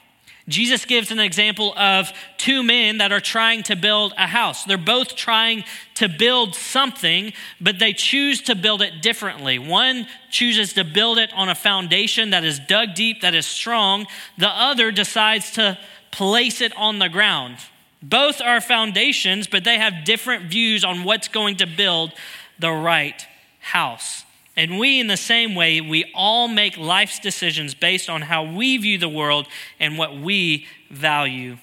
Jesus 0.47 0.85
gives 0.85 1.09
an 1.09 1.19
example 1.19 1.73
of 1.75 2.11
two 2.37 2.61
men 2.61 2.99
that 2.99 3.11
are 3.11 3.19
trying 3.19 3.63
to 3.63 3.75
build 3.75 4.13
a 4.15 4.27
house. 4.27 4.63
They're 4.63 4.77
both 4.77 5.15
trying 5.15 5.63
to 5.95 6.07
build 6.07 6.53
something, 6.53 7.33
but 7.59 7.79
they 7.79 7.93
choose 7.93 8.41
to 8.43 8.55
build 8.55 8.83
it 8.83 9.01
differently. 9.01 9.57
One 9.57 10.07
chooses 10.29 10.73
to 10.73 10.83
build 10.83 11.17
it 11.17 11.33
on 11.33 11.49
a 11.49 11.55
foundation 11.55 12.29
that 12.29 12.43
is 12.43 12.59
dug 12.59 12.93
deep, 12.93 13.21
that 13.21 13.33
is 13.33 13.47
strong. 13.47 14.05
The 14.37 14.49
other 14.49 14.91
decides 14.91 15.51
to 15.51 15.79
place 16.11 16.61
it 16.61 16.75
on 16.77 16.99
the 16.99 17.09
ground. 17.09 17.57
Both 18.03 18.39
are 18.39 18.61
foundations, 18.61 19.47
but 19.47 19.63
they 19.63 19.79
have 19.79 20.05
different 20.05 20.51
views 20.51 20.83
on 20.83 21.03
what's 21.03 21.27
going 21.27 21.57
to 21.57 21.65
build 21.65 22.11
the 22.59 22.71
right 22.71 23.25
house. 23.59 24.24
And 24.57 24.79
we, 24.79 24.99
in 24.99 25.07
the 25.07 25.17
same 25.17 25.53
way, 25.53 25.81
we 25.81 26.11
all 26.15 26.47
make 26.47 26.77
life's 26.77 27.19
decisions 27.19 27.73
based 27.73 28.09
on 28.09 28.21
how 28.21 28.43
we 28.43 28.77
view 28.77 28.97
the 28.97 29.09
world 29.09 29.47
and 29.79 29.97
what 29.97 30.17
we 30.17 30.65
value 30.89 31.57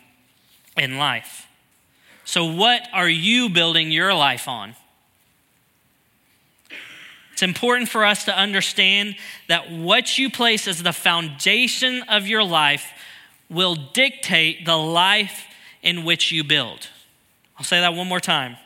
in 0.76 0.98
life. 0.98 1.46
So, 2.24 2.44
what 2.44 2.86
are 2.92 3.08
you 3.08 3.48
building 3.48 3.90
your 3.90 4.14
life 4.14 4.46
on? 4.46 4.76
It's 7.32 7.42
important 7.42 7.88
for 7.88 8.04
us 8.04 8.26
to 8.26 8.36
understand 8.36 9.16
that 9.48 9.70
what 9.70 10.18
you 10.18 10.30
place 10.30 10.68
as 10.68 10.82
the 10.82 10.92
foundation 10.92 12.02
of 12.02 12.26
your 12.26 12.44
life 12.44 12.92
will 13.48 13.74
dictate 13.74 14.64
the 14.64 14.76
life 14.76 15.46
in 15.82 16.04
which 16.04 16.30
you 16.30 16.44
build. 16.44 16.88
I'll 17.58 17.64
say 17.64 17.80
that 17.80 17.94
one 17.94 18.06
more 18.06 18.20
time. 18.20 18.56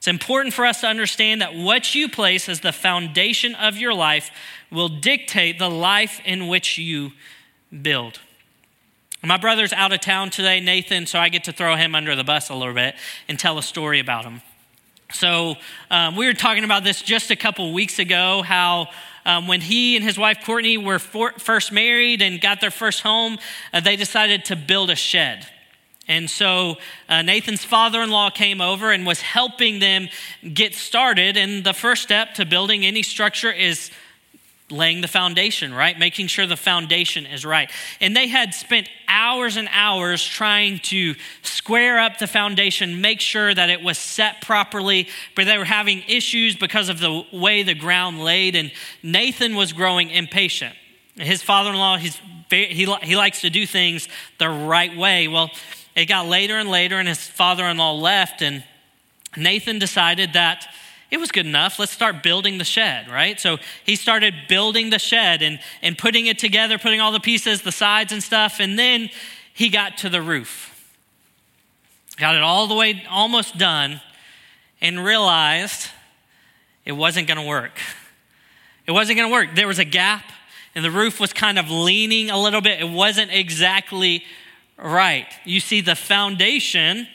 It's 0.00 0.08
important 0.08 0.54
for 0.54 0.64
us 0.64 0.80
to 0.80 0.86
understand 0.86 1.42
that 1.42 1.54
what 1.54 1.94
you 1.94 2.08
place 2.08 2.48
as 2.48 2.60
the 2.60 2.72
foundation 2.72 3.54
of 3.54 3.76
your 3.76 3.92
life 3.92 4.30
will 4.70 4.88
dictate 4.88 5.58
the 5.58 5.68
life 5.68 6.22
in 6.24 6.48
which 6.48 6.78
you 6.78 7.10
build. 7.82 8.18
My 9.22 9.36
brother's 9.36 9.74
out 9.74 9.92
of 9.92 10.00
town 10.00 10.30
today, 10.30 10.58
Nathan, 10.58 11.04
so 11.04 11.18
I 11.18 11.28
get 11.28 11.44
to 11.44 11.52
throw 11.52 11.76
him 11.76 11.94
under 11.94 12.16
the 12.16 12.24
bus 12.24 12.48
a 12.48 12.54
little 12.54 12.72
bit 12.72 12.94
and 13.28 13.38
tell 13.38 13.58
a 13.58 13.62
story 13.62 14.00
about 14.00 14.24
him. 14.24 14.40
So, 15.12 15.56
um, 15.90 16.16
we 16.16 16.24
were 16.24 16.32
talking 16.32 16.64
about 16.64 16.82
this 16.82 17.02
just 17.02 17.30
a 17.30 17.36
couple 17.36 17.70
weeks 17.74 17.98
ago 17.98 18.40
how 18.40 18.88
um, 19.26 19.48
when 19.48 19.60
he 19.60 19.96
and 19.96 20.04
his 20.04 20.16
wife 20.16 20.38
Courtney 20.46 20.78
were 20.78 20.98
for, 20.98 21.32
first 21.32 21.72
married 21.72 22.22
and 22.22 22.40
got 22.40 22.62
their 22.62 22.70
first 22.70 23.02
home, 23.02 23.36
uh, 23.74 23.80
they 23.80 23.96
decided 23.96 24.46
to 24.46 24.56
build 24.56 24.88
a 24.88 24.96
shed. 24.96 25.46
And 26.10 26.28
so 26.28 26.76
uh, 27.08 27.22
Nathan's 27.22 27.64
father 27.64 28.02
in 28.02 28.10
law 28.10 28.30
came 28.30 28.60
over 28.60 28.90
and 28.90 29.06
was 29.06 29.20
helping 29.20 29.78
them 29.78 30.08
get 30.52 30.74
started. 30.74 31.36
And 31.36 31.62
the 31.62 31.72
first 31.72 32.02
step 32.02 32.34
to 32.34 32.44
building 32.44 32.84
any 32.84 33.04
structure 33.04 33.52
is 33.52 33.92
laying 34.70 35.02
the 35.02 35.08
foundation, 35.08 35.72
right? 35.72 35.96
Making 35.96 36.26
sure 36.26 36.48
the 36.48 36.56
foundation 36.56 37.26
is 37.26 37.44
right. 37.44 37.70
And 38.00 38.16
they 38.16 38.26
had 38.26 38.54
spent 38.54 38.88
hours 39.06 39.56
and 39.56 39.68
hours 39.70 40.24
trying 40.24 40.80
to 40.80 41.14
square 41.42 42.00
up 42.00 42.18
the 42.18 42.26
foundation, 42.26 43.00
make 43.00 43.20
sure 43.20 43.54
that 43.54 43.70
it 43.70 43.80
was 43.80 43.96
set 43.96 44.42
properly, 44.42 45.06
but 45.36 45.44
they 45.44 45.58
were 45.58 45.64
having 45.64 46.02
issues 46.08 46.56
because 46.56 46.88
of 46.88 46.98
the 46.98 47.24
way 47.32 47.62
the 47.62 47.74
ground 47.74 48.20
laid. 48.20 48.56
And 48.56 48.72
Nathan 49.00 49.54
was 49.54 49.72
growing 49.72 50.10
impatient. 50.10 50.74
His 51.14 51.40
father 51.40 51.70
in 51.70 51.76
law, 51.76 51.98
he, 51.98 52.10
he 52.50 53.14
likes 53.14 53.42
to 53.42 53.50
do 53.50 53.64
things 53.64 54.08
the 54.38 54.48
right 54.48 54.96
way. 54.96 55.28
Well, 55.28 55.50
it 55.94 56.06
got 56.06 56.26
later 56.26 56.56
and 56.56 56.68
later, 56.68 56.98
and 56.98 57.08
his 57.08 57.26
father 57.26 57.64
in 57.64 57.76
law 57.76 57.92
left, 57.92 58.42
and 58.42 58.64
Nathan 59.36 59.78
decided 59.78 60.32
that 60.34 60.66
it 61.10 61.18
was 61.18 61.32
good 61.32 61.46
enough. 61.46 61.78
Let's 61.78 61.92
start 61.92 62.22
building 62.22 62.58
the 62.58 62.64
shed, 62.64 63.10
right? 63.10 63.38
So 63.40 63.58
he 63.84 63.96
started 63.96 64.34
building 64.48 64.90
the 64.90 64.98
shed 64.98 65.42
and, 65.42 65.58
and 65.82 65.98
putting 65.98 66.26
it 66.26 66.38
together, 66.38 66.78
putting 66.78 67.00
all 67.00 67.10
the 67.10 67.20
pieces, 67.20 67.62
the 67.62 67.72
sides 67.72 68.12
and 68.12 68.22
stuff, 68.22 68.60
and 68.60 68.78
then 68.78 69.10
he 69.52 69.68
got 69.68 69.98
to 69.98 70.08
the 70.08 70.22
roof. 70.22 70.68
Got 72.16 72.36
it 72.36 72.42
all 72.42 72.66
the 72.66 72.74
way 72.74 73.02
almost 73.10 73.58
done 73.58 74.00
and 74.80 75.04
realized 75.04 75.88
it 76.84 76.92
wasn't 76.92 77.26
going 77.26 77.38
to 77.38 77.46
work. 77.46 77.78
It 78.86 78.92
wasn't 78.92 79.18
going 79.18 79.28
to 79.28 79.32
work. 79.32 79.54
There 79.54 79.66
was 79.66 79.78
a 79.78 79.84
gap 79.84 80.24
and 80.74 80.84
the 80.84 80.90
roof 80.90 81.18
was 81.18 81.32
kind 81.32 81.58
of 81.58 81.70
leaning 81.70 82.30
a 82.30 82.40
little 82.40 82.60
bit. 82.60 82.80
It 82.80 82.90
wasn't 82.90 83.32
exactly 83.32 84.24
right. 84.82 85.26
You 85.44 85.60
see, 85.60 85.80
the 85.80 85.94
foundation 85.94 87.06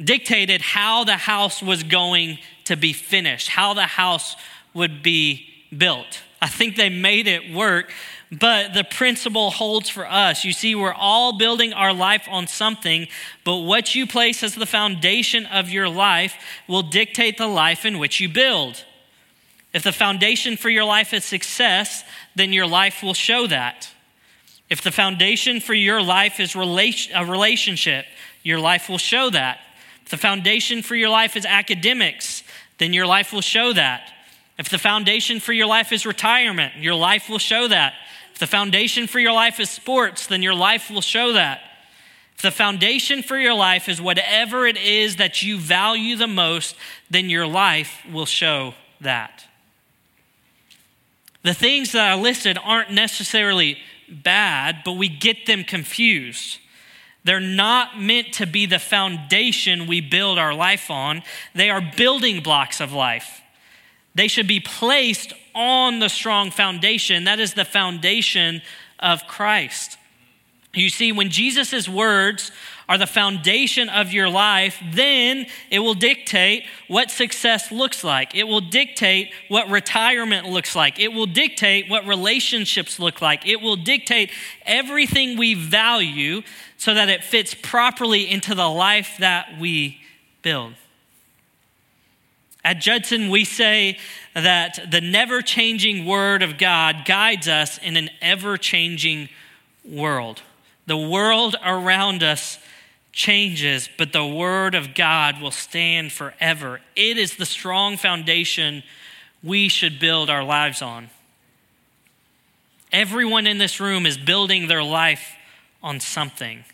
dictated 0.00 0.60
how 0.60 1.04
the 1.04 1.16
house 1.16 1.62
was 1.62 1.82
going 1.82 2.38
to 2.64 2.76
be 2.76 2.92
finished, 2.92 3.48
how 3.48 3.74
the 3.74 3.86
house 3.86 4.36
would 4.74 5.02
be 5.02 5.48
built. 5.76 6.22
I 6.40 6.48
think 6.48 6.76
they 6.76 6.88
made 6.88 7.26
it 7.26 7.52
work, 7.52 7.92
but 8.30 8.74
the 8.74 8.84
principle 8.84 9.50
holds 9.50 9.88
for 9.88 10.06
us. 10.06 10.44
You 10.44 10.52
see, 10.52 10.74
we're 10.74 10.92
all 10.92 11.38
building 11.38 11.72
our 11.72 11.92
life 11.92 12.26
on 12.28 12.46
something, 12.46 13.06
but 13.44 13.58
what 13.58 13.94
you 13.94 14.06
place 14.06 14.42
as 14.42 14.54
the 14.54 14.66
foundation 14.66 15.46
of 15.46 15.68
your 15.68 15.88
life 15.88 16.34
will 16.66 16.82
dictate 16.82 17.38
the 17.38 17.46
life 17.46 17.84
in 17.84 17.98
which 17.98 18.20
you 18.20 18.28
build. 18.28 18.84
If 19.72 19.82
the 19.82 19.92
foundation 19.92 20.56
for 20.56 20.68
your 20.68 20.84
life 20.84 21.14
is 21.14 21.24
success, 21.24 22.04
then 22.34 22.52
your 22.52 22.66
life 22.66 23.02
will 23.02 23.14
show 23.14 23.46
that. 23.46 23.88
If 24.72 24.80
the 24.80 24.90
foundation 24.90 25.60
for 25.60 25.74
your 25.74 26.00
life 26.00 26.40
is 26.40 26.56
relation, 26.56 27.14
a 27.14 27.26
relationship, 27.26 28.06
your 28.42 28.58
life 28.58 28.88
will 28.88 28.96
show 28.96 29.28
that. 29.28 29.60
If 30.02 30.08
the 30.08 30.16
foundation 30.16 30.80
for 30.80 30.96
your 30.96 31.10
life 31.10 31.36
is 31.36 31.44
academics, 31.44 32.42
then 32.78 32.94
your 32.94 33.06
life 33.06 33.34
will 33.34 33.42
show 33.42 33.74
that. 33.74 34.10
If 34.58 34.70
the 34.70 34.78
foundation 34.78 35.40
for 35.40 35.52
your 35.52 35.66
life 35.66 35.92
is 35.92 36.06
retirement, 36.06 36.76
your 36.78 36.94
life 36.94 37.28
will 37.28 37.38
show 37.38 37.68
that. 37.68 37.92
If 38.32 38.38
the 38.38 38.46
foundation 38.46 39.06
for 39.06 39.20
your 39.20 39.34
life 39.34 39.60
is 39.60 39.68
sports, 39.68 40.26
then 40.26 40.40
your 40.40 40.54
life 40.54 40.90
will 40.90 41.02
show 41.02 41.34
that. 41.34 41.60
If 42.36 42.40
the 42.40 42.50
foundation 42.50 43.22
for 43.22 43.36
your 43.36 43.52
life 43.52 43.90
is 43.90 44.00
whatever 44.00 44.66
it 44.66 44.78
is 44.78 45.16
that 45.16 45.42
you 45.42 45.58
value 45.58 46.16
the 46.16 46.26
most, 46.26 46.76
then 47.10 47.28
your 47.28 47.46
life 47.46 48.00
will 48.10 48.24
show 48.24 48.72
that. 49.02 49.44
The 51.42 51.52
things 51.52 51.92
that 51.92 52.10
I 52.10 52.14
listed 52.14 52.56
aren't 52.56 52.90
necessarily 52.90 53.76
bad, 54.12 54.82
but 54.84 54.92
we 54.92 55.08
get 55.08 55.46
them 55.46 55.64
confused. 55.64 56.58
They're 57.24 57.40
not 57.40 58.00
meant 58.00 58.32
to 58.34 58.46
be 58.46 58.66
the 58.66 58.78
foundation 58.78 59.86
we 59.86 60.00
build 60.00 60.38
our 60.38 60.54
life 60.54 60.90
on, 60.90 61.22
they 61.54 61.70
are 61.70 61.82
building 61.96 62.42
blocks 62.42 62.80
of 62.80 62.92
life. 62.92 63.40
They 64.14 64.28
should 64.28 64.46
be 64.46 64.60
placed 64.60 65.32
on 65.54 65.98
the 65.98 66.08
strong 66.08 66.50
foundation. 66.50 67.24
That 67.24 67.40
is 67.40 67.54
the 67.54 67.64
foundation 67.64 68.60
of 68.98 69.26
Christ. 69.26 69.96
You 70.74 70.88
see, 70.88 71.12
when 71.12 71.30
Jesus' 71.30 71.88
words 71.88 72.50
are 72.92 72.98
the 72.98 73.06
foundation 73.06 73.88
of 73.88 74.12
your 74.12 74.28
life, 74.28 74.78
then 74.92 75.46
it 75.70 75.78
will 75.78 75.94
dictate 75.94 76.66
what 76.88 77.10
success 77.10 77.72
looks 77.72 78.04
like. 78.04 78.34
It 78.34 78.46
will 78.46 78.60
dictate 78.60 79.32
what 79.48 79.70
retirement 79.70 80.46
looks 80.46 80.76
like. 80.76 81.00
It 81.00 81.10
will 81.10 81.24
dictate 81.24 81.88
what 81.88 82.06
relationships 82.06 82.98
look 82.98 83.22
like. 83.22 83.48
It 83.48 83.62
will 83.62 83.76
dictate 83.76 84.30
everything 84.66 85.38
we 85.38 85.54
value 85.54 86.42
so 86.76 86.92
that 86.92 87.08
it 87.08 87.24
fits 87.24 87.54
properly 87.54 88.30
into 88.30 88.54
the 88.54 88.68
life 88.68 89.16
that 89.20 89.58
we 89.58 90.02
build. 90.42 90.74
At 92.62 92.78
Judson, 92.78 93.30
we 93.30 93.46
say 93.46 93.96
that 94.34 94.80
the 94.90 95.00
never 95.00 95.40
changing 95.40 96.04
Word 96.04 96.42
of 96.42 96.58
God 96.58 97.06
guides 97.06 97.48
us 97.48 97.78
in 97.78 97.96
an 97.96 98.10
ever 98.20 98.58
changing 98.58 99.30
world. 99.82 100.42
The 100.86 100.98
world 100.98 101.56
around 101.64 102.22
us 102.22 102.58
changes, 103.12 103.88
but 103.98 104.12
the 104.12 104.26
Word 104.26 104.74
of 104.74 104.94
God 104.94 105.40
will 105.40 105.50
stand 105.50 106.12
forever. 106.12 106.80
It 106.96 107.18
is 107.18 107.36
the 107.36 107.46
strong 107.46 107.96
foundation 107.96 108.82
we 109.42 109.68
should 109.68 109.98
build 109.98 110.30
our 110.30 110.42
lives 110.42 110.82
on. 110.82 111.10
Everyone 112.90 113.46
in 113.46 113.58
this 113.58 113.80
room 113.80 114.06
is 114.06 114.18
building 114.18 114.66
their 114.66 114.82
life 114.82 115.34
on 115.82 116.00
something. 116.00 116.64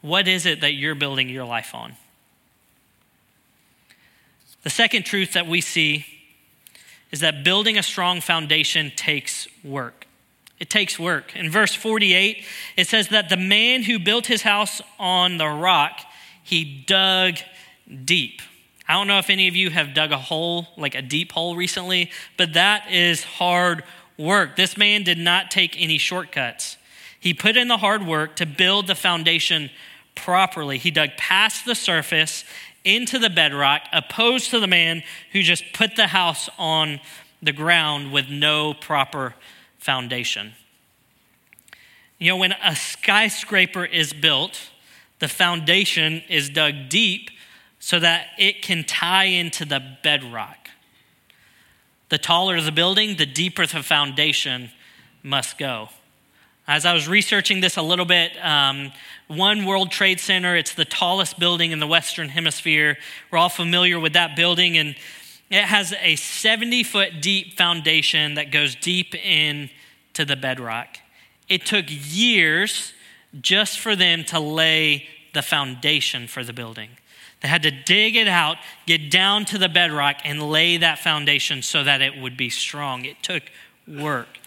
What 0.00 0.28
is 0.28 0.46
it 0.46 0.60
that 0.60 0.74
you're 0.74 0.94
building 0.94 1.28
your 1.28 1.44
life 1.44 1.74
on? 1.74 1.96
The 4.62 4.70
second 4.70 5.04
truth 5.04 5.32
that 5.34 5.46
we 5.46 5.60
see 5.60 6.06
is 7.12 7.20
that 7.20 7.44
building 7.44 7.78
a 7.78 7.82
strong 7.82 8.20
foundation 8.20 8.92
takes 8.96 9.46
work. 9.62 10.05
It 10.58 10.70
takes 10.70 10.98
work. 10.98 11.36
In 11.36 11.50
verse 11.50 11.74
48, 11.74 12.44
it 12.76 12.86
says 12.86 13.08
that 13.08 13.28
the 13.28 13.36
man 13.36 13.82
who 13.82 13.98
built 13.98 14.26
his 14.26 14.42
house 14.42 14.80
on 14.98 15.36
the 15.36 15.48
rock, 15.48 16.00
he 16.42 16.84
dug 16.86 17.36
deep. 18.04 18.40
I 18.88 18.94
don't 18.94 19.06
know 19.06 19.18
if 19.18 19.30
any 19.30 19.48
of 19.48 19.56
you 19.56 19.70
have 19.70 19.94
dug 19.94 20.12
a 20.12 20.18
hole, 20.18 20.68
like 20.76 20.94
a 20.94 21.02
deep 21.02 21.32
hole 21.32 21.56
recently, 21.56 22.10
but 22.36 22.54
that 22.54 22.90
is 22.90 23.24
hard 23.24 23.82
work. 24.16 24.56
This 24.56 24.76
man 24.76 25.02
did 25.02 25.18
not 25.18 25.50
take 25.50 25.80
any 25.80 25.98
shortcuts. 25.98 26.78
He 27.18 27.34
put 27.34 27.56
in 27.56 27.68
the 27.68 27.78
hard 27.78 28.06
work 28.06 28.36
to 28.36 28.46
build 28.46 28.86
the 28.86 28.94
foundation 28.94 29.70
properly. 30.14 30.78
He 30.78 30.90
dug 30.90 31.10
past 31.18 31.66
the 31.66 31.74
surface 31.74 32.44
into 32.84 33.18
the 33.18 33.28
bedrock, 33.28 33.82
opposed 33.92 34.50
to 34.50 34.60
the 34.60 34.68
man 34.68 35.02
who 35.32 35.42
just 35.42 35.64
put 35.74 35.96
the 35.96 36.06
house 36.06 36.48
on 36.56 37.00
the 37.42 37.52
ground 37.52 38.12
with 38.12 38.28
no 38.28 38.72
proper 38.72 39.34
foundation. 39.78 40.52
You 42.18 42.30
know, 42.30 42.36
when 42.36 42.52
a 42.52 42.74
skyscraper 42.74 43.84
is 43.84 44.12
built, 44.12 44.70
the 45.18 45.28
foundation 45.28 46.22
is 46.28 46.48
dug 46.48 46.88
deep 46.88 47.30
so 47.78 47.98
that 48.00 48.28
it 48.38 48.62
can 48.62 48.84
tie 48.84 49.24
into 49.24 49.64
the 49.64 49.82
bedrock. 50.02 50.70
The 52.08 52.18
taller 52.18 52.60
the 52.60 52.72
building, 52.72 53.16
the 53.16 53.26
deeper 53.26 53.66
the 53.66 53.82
foundation 53.82 54.70
must 55.22 55.58
go. 55.58 55.88
As 56.68 56.84
I 56.84 56.94
was 56.94 57.06
researching 57.06 57.60
this 57.60 57.76
a 57.76 57.82
little 57.82 58.04
bit, 58.04 58.32
um, 58.44 58.92
One 59.28 59.66
World 59.66 59.90
Trade 59.90 60.18
Center, 60.18 60.56
it's 60.56 60.74
the 60.74 60.84
tallest 60.84 61.38
building 61.38 61.70
in 61.70 61.78
the 61.78 61.86
Western 61.86 62.28
Hemisphere. 62.28 62.96
We're 63.30 63.38
all 63.38 63.48
familiar 63.48 64.00
with 64.00 64.14
that 64.14 64.34
building, 64.34 64.76
and 64.76 64.96
it 65.50 65.64
has 65.64 65.94
a 66.00 66.16
70 66.16 66.82
foot 66.82 67.20
deep 67.20 67.56
foundation 67.56 68.34
that 68.34 68.50
goes 68.50 68.74
deep 68.74 69.14
into 69.14 70.24
the 70.24 70.36
bedrock. 70.36 70.98
It 71.48 71.64
took 71.64 71.86
years 71.88 72.92
just 73.40 73.78
for 73.78 73.94
them 73.94 74.24
to 74.24 74.40
lay 74.40 75.06
the 75.34 75.42
foundation 75.42 76.26
for 76.26 76.42
the 76.42 76.52
building. 76.52 76.90
They 77.42 77.48
had 77.48 77.62
to 77.62 77.70
dig 77.70 78.16
it 78.16 78.28
out, 78.28 78.56
get 78.86 79.10
down 79.10 79.44
to 79.46 79.58
the 79.58 79.68
bedrock, 79.68 80.16
and 80.24 80.50
lay 80.50 80.78
that 80.78 80.98
foundation 80.98 81.62
so 81.62 81.84
that 81.84 82.00
it 82.00 82.18
would 82.18 82.36
be 82.36 82.50
strong. 82.50 83.04
It 83.04 83.22
took 83.22 83.42
work. 83.86 84.38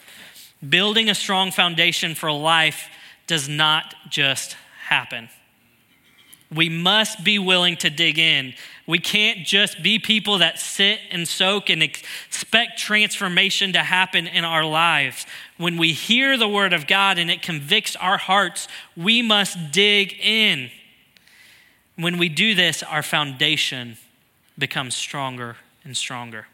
Building 0.67 1.09
a 1.09 1.15
strong 1.15 1.51
foundation 1.51 2.15
for 2.15 2.31
life 2.31 2.89
does 3.27 3.47
not 3.47 3.93
just 4.09 4.57
happen. 4.87 5.29
We 6.53 6.67
must 6.67 7.23
be 7.23 7.37
willing 7.37 7.77
to 7.77 7.89
dig 7.91 8.17
in. 8.17 8.55
We 8.89 8.97
can't 8.97 9.45
just 9.45 9.83
be 9.83 9.99
people 9.99 10.39
that 10.39 10.57
sit 10.57 10.99
and 11.11 11.27
soak 11.27 11.69
and 11.69 11.83
expect 11.83 12.79
transformation 12.79 13.73
to 13.73 13.83
happen 13.83 14.25
in 14.25 14.43
our 14.43 14.65
lives. 14.65 15.27
When 15.57 15.77
we 15.77 15.93
hear 15.93 16.39
the 16.39 16.47
word 16.47 16.73
of 16.73 16.87
God 16.87 17.19
and 17.19 17.29
it 17.29 17.43
convicts 17.43 17.95
our 17.97 18.17
hearts, 18.17 18.67
we 18.97 19.21
must 19.21 19.71
dig 19.71 20.15
in. 20.19 20.71
When 21.97 22.17
we 22.17 22.29
do 22.29 22.55
this, 22.55 22.81
our 22.81 23.03
foundation 23.03 23.97
becomes 24.57 24.95
stronger 24.95 25.57
and 25.83 25.95
stronger. 25.95 26.47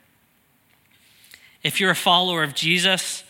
If 1.64 1.80
you're 1.80 1.92
a 1.92 1.96
follower 1.96 2.44
of 2.44 2.54
Jesus, 2.54 3.24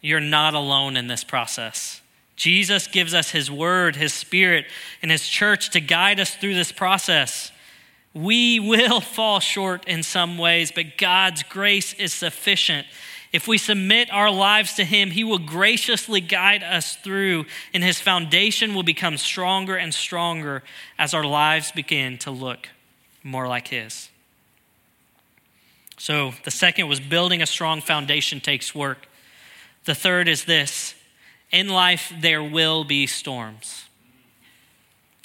you're 0.00 0.20
not 0.20 0.54
alone 0.54 0.96
in 0.96 1.08
this 1.08 1.24
process. 1.24 2.02
Jesus 2.36 2.86
gives 2.86 3.14
us 3.14 3.30
His 3.30 3.50
Word, 3.50 3.96
His 3.96 4.14
Spirit, 4.14 4.66
and 5.02 5.10
His 5.10 5.26
church 5.26 5.70
to 5.70 5.80
guide 5.80 6.20
us 6.20 6.36
through 6.36 6.54
this 6.54 6.70
process. 6.70 7.50
We 8.14 8.60
will 8.60 9.00
fall 9.16 9.40
short 9.40 9.86
in 9.86 10.02
some 10.02 10.38
ways, 10.38 10.72
but 10.72 10.96
God's 10.96 11.42
grace 11.42 11.92
is 11.94 12.12
sufficient. 12.12 12.86
If 13.32 13.48
we 13.48 13.58
submit 13.58 14.12
our 14.12 14.30
lives 14.30 14.74
to 14.74 14.84
Him, 14.84 15.10
He 15.10 15.24
will 15.24 15.40
graciously 15.40 16.20
guide 16.20 16.62
us 16.62 16.94
through, 16.94 17.46
and 17.74 17.82
His 17.82 18.00
foundation 18.00 18.74
will 18.74 18.84
become 18.84 19.16
stronger 19.16 19.76
and 19.76 19.92
stronger 19.92 20.62
as 20.98 21.12
our 21.12 21.24
lives 21.24 21.72
begin 21.72 22.16
to 22.18 22.30
look 22.30 22.68
more 23.24 23.48
like 23.48 23.68
His. 23.68 24.08
So, 25.98 26.34
the 26.44 26.50
second 26.50 26.86
was 26.86 27.00
building 27.00 27.42
a 27.42 27.46
strong 27.46 27.80
foundation 27.80 28.40
takes 28.40 28.74
work. 28.74 29.08
The 29.84 29.94
third 29.94 30.28
is 30.28 30.44
this 30.44 30.94
in 31.50 31.68
life, 31.68 32.12
there 32.20 32.42
will 32.42 32.84
be 32.84 33.06
storms. 33.06 33.84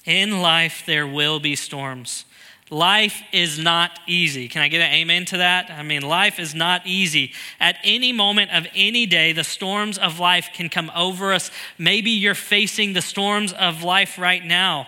In 0.05 0.41
life, 0.41 0.83
there 0.85 1.07
will 1.07 1.39
be 1.39 1.55
storms. 1.55 2.25
Life 2.69 3.23
is 3.31 3.57
not 3.57 3.99
easy. 4.05 4.47
Can 4.47 4.61
I 4.61 4.67
get 4.67 4.81
an 4.81 4.93
amen 4.93 5.25
to 5.25 5.37
that? 5.37 5.71
I 5.71 5.81
mean, 5.81 6.03
life 6.03 6.39
is 6.39 6.53
not 6.53 6.85
easy. 6.85 7.33
At 7.59 7.77
any 7.83 8.13
moment 8.13 8.51
of 8.51 8.67
any 8.75 9.07
day, 9.07 9.31
the 9.31 9.43
storms 9.43 9.97
of 9.97 10.19
life 10.19 10.49
can 10.53 10.69
come 10.69 10.91
over 10.95 11.33
us. 11.33 11.49
Maybe 11.79 12.11
you're 12.11 12.35
facing 12.35 12.93
the 12.93 13.01
storms 13.01 13.53
of 13.53 13.83
life 13.83 14.19
right 14.19 14.43
now. 14.43 14.87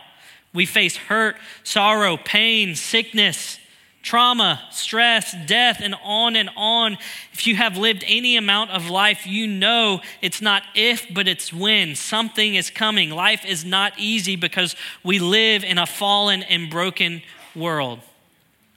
We 0.54 0.68
face 0.68 0.96
hurt, 0.96 1.38
sorrow, 1.64 2.18
pain, 2.18 2.76
sickness, 2.76 3.58
trauma, 4.04 4.62
stress, 4.72 5.36
death, 5.48 5.80
and 5.82 5.96
on 6.04 6.36
and 6.36 6.52
on. 6.56 6.98
If 7.34 7.48
you 7.48 7.56
have 7.56 7.78
lived 7.78 8.04
any 8.06 8.38
amount 8.38 8.72
of 8.72 8.90
life, 8.90 9.26
you 9.26 9.48
know 9.48 10.02
it's 10.22 10.42
not 10.42 10.62
if, 10.76 11.12
but 11.12 11.28
it's 11.28 11.52
when. 11.52 11.96
Something 11.96 12.54
is 12.54 12.70
coming. 12.70 13.10
Life 13.10 13.44
is 13.46 13.66
not 13.66 13.94
easy 13.98 14.36
because 14.36 14.76
we 15.04 15.18
live 15.18 15.64
in 15.64 15.80
a 15.80 15.88
fallen 15.88 16.44
and 16.44 16.70
broken 16.70 17.24
world. 17.56 18.00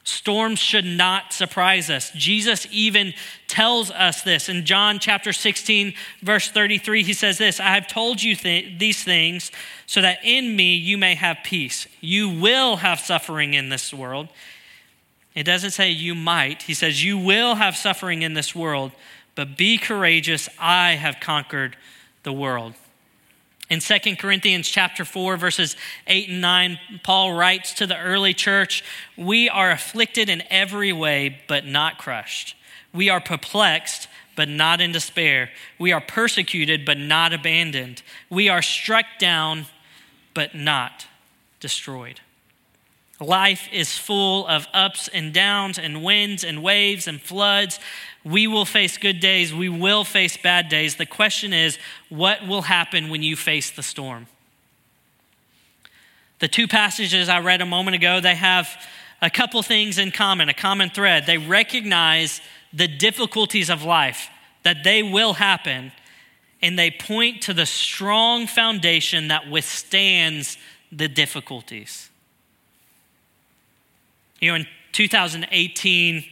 Storms 0.07 0.59
should 0.59 0.85
not 0.85 1.33
surprise 1.33 1.89
us. 1.89 2.11
Jesus 2.11 2.67
even 2.71 3.15
tells 3.49 3.91
us 3.91 4.21
this. 4.21 4.51
In 4.51 4.67
John 4.67 4.99
chapter 4.99 5.33
16, 5.33 5.95
verse 6.21 6.51
33, 6.51 7.03
he 7.03 7.15
says 7.15 7.39
this 7.39 7.59
I 7.59 7.75
have 7.75 7.89
told 7.89 8.23
you 8.23 8.37
th- 8.37 8.79
these 8.79 9.03
things 9.03 9.51
so 9.87 10.03
that 10.03 10.19
in 10.23 10.55
me 10.55 10.75
you 10.75 10.99
may 10.99 11.15
have 11.15 11.39
peace. 11.43 11.87
You 12.01 12.29
will 12.29 12.77
have 12.77 13.01
suffering 13.01 13.55
in 13.55 13.71
this 13.71 13.95
world 13.95 14.29
it 15.35 15.43
doesn't 15.43 15.73
say 15.73 15.91
you 15.91 16.15
might. 16.15 16.63
He 16.63 16.75
says 16.75 17.05
you 17.05 17.19
will 17.19 17.57
have 17.57 17.77
suffering 17.77 18.23
in 18.23 18.35
this 18.35 18.55
world, 18.55 18.93
but 19.35 19.57
be 19.57 19.79
courageous. 19.79 20.49
I 20.59 20.93
have 20.93 21.19
conquered 21.21 21.77
the 22.23 22.33
world. 22.33 22.75
In 23.71 23.81
2 23.81 24.17
Corinthians 24.17 24.69
chapter 24.69 25.05
4 25.05 25.37
verses 25.37 25.77
8 26.07 26.29
and 26.29 26.41
9, 26.41 26.79
Paul 27.03 27.33
writes 27.33 27.73
to 27.75 27.87
the 27.87 27.99
early 27.99 28.35
church, 28.35 28.85
"We 29.17 29.49
are 29.49 29.71
afflicted 29.71 30.29
in 30.29 30.43
every 30.51 30.93
way 30.93 31.41
but 31.47 31.65
not 31.65 31.97
crushed. 31.97 32.57
We 32.93 33.09
are 33.09 33.21
perplexed 33.21 34.09
but 34.37 34.49
not 34.49 34.81
in 34.81 34.93
despair. 34.93 35.51
We 35.79 35.93
are 35.93 36.01
persecuted 36.01 36.85
but 36.85 36.99
not 36.99 37.33
abandoned. 37.33 38.03
We 38.29 38.49
are 38.49 38.63
struck 38.63 39.07
down 39.19 39.67
but 40.35 40.55
not 40.55 41.07
destroyed." 41.61 42.21
Life 43.21 43.69
is 43.73 43.97
full 43.97 44.47
of 44.47 44.67
ups 44.75 45.09
and 45.09 45.33
downs 45.33 45.79
and 45.79 46.03
winds 46.03 46.45
and 46.45 46.63
waves 46.63 47.07
and 47.07 47.23
floods. 47.23 47.79
We 48.25 48.47
will 48.47 48.65
face 48.65 48.97
good 48.97 49.21
days. 49.21 49.53
We 49.53 49.69
will 49.69 50.03
face 50.03 50.37
bad 50.37 50.69
days. 50.69 50.97
The 50.97 51.07
question 51.07 51.53
is, 51.53 51.79
what 52.09 52.47
will 52.47 52.63
happen 52.63 53.11
when 53.11 53.23
you 53.23 53.37
face 53.37 53.71
the 53.71 53.83
storm? 53.83 54.27
The 56.39 56.49
two 56.49 56.67
passages 56.67 57.29
I 57.29 57.41
read 57.41 57.61
a 57.61 57.67
moment 57.67 57.95
ago, 57.95 58.21
they 58.21 58.35
have 58.35 58.69
a 59.21 59.31
couple 59.31 59.63
things 59.63 59.99
in 59.99 60.11
common, 60.11 60.49
a 60.49 60.55
common 60.55 60.91
thread. 60.91 61.27
They 61.27 61.39
recognize 61.39 62.41
the 62.73 62.89
difficulties 62.89 63.71
of 63.71 63.85
life, 63.85 64.29
that 64.65 64.85
they 64.85 65.03
will 65.03 65.35
happen, 65.35 65.93
and 66.61 66.79
they 66.79 66.91
point 66.91 67.43
to 67.43 67.55
the 67.55 67.67
strong 67.67 68.47
foundation 68.47 69.29
that 69.29 69.49
withstands 69.51 70.59
the 70.91 71.09
difficulties. 71.09 72.11
You 74.41 74.51
know, 74.51 74.57
in 74.57 74.67
2018, 74.93 76.25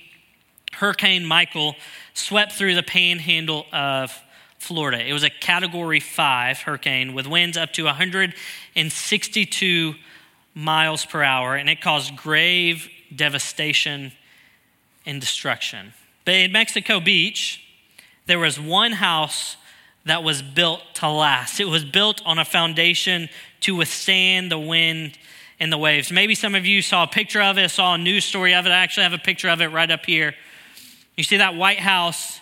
Hurricane 0.75 1.25
Michael 1.25 1.77
swept 2.15 2.53
through 2.53 2.75
the 2.75 2.83
panhandle 2.83 3.67
of 3.73 4.13
Florida. 4.59 5.07
It 5.07 5.13
was 5.13 5.25
a 5.25 5.31
category 5.31 6.01
five 6.01 6.61
hurricane 6.61 7.15
with 7.15 7.27
winds 7.27 7.57
up 7.57 7.73
to 7.75 7.85
162 7.85 9.95
miles 10.55 11.05
per 11.05 11.23
hour, 11.23 11.57
and 11.57 11.69
it 11.69 11.81
caused 11.81 12.17
grave 12.17 12.89
devastation 13.15 14.13
and 15.05 15.21
destruction. 15.21 15.93
But 16.25 16.35
in 16.35 16.53
Mexico 16.53 17.01
Beach, 17.01 17.63
there 18.27 18.39
was 18.39 18.61
one 18.61 18.93
house 18.93 19.57
that 20.05 20.23
was 20.23 20.43
built 20.43 20.83
to 20.95 21.09
last. 21.09 21.61
It 21.61 21.67
was 21.67 21.85
built 21.85 22.23
on 22.25 22.39
a 22.39 22.45
foundation 22.45 23.29
to 23.61 23.77
withstand 23.77 24.51
the 24.51 24.59
wind 24.59 25.19
and 25.61 25.73
the 25.73 25.79
waves. 25.79 26.11
Maybe 26.11 26.35
some 26.35 26.55
of 26.55 26.67
you 26.67 26.83
saw 26.83 27.05
a 27.05 27.09
picture 27.09 27.41
of 27.41 27.59
it, 27.59 27.71
saw 27.71 27.95
a 27.95 27.99
news 27.99 28.25
story 28.25 28.55
of 28.55 28.67
it. 28.67 28.71
I 28.71 28.79
actually 28.79 29.05
have 29.05 29.13
a 29.13 29.19
picture 29.19 29.49
of 29.49 29.61
it 29.61 29.69
right 29.69 29.91
up 29.91 30.07
here. 30.07 30.35
You 31.17 31.25
see 31.25 31.37
that 31.39 31.55
White 31.55 31.79
House 31.79 32.41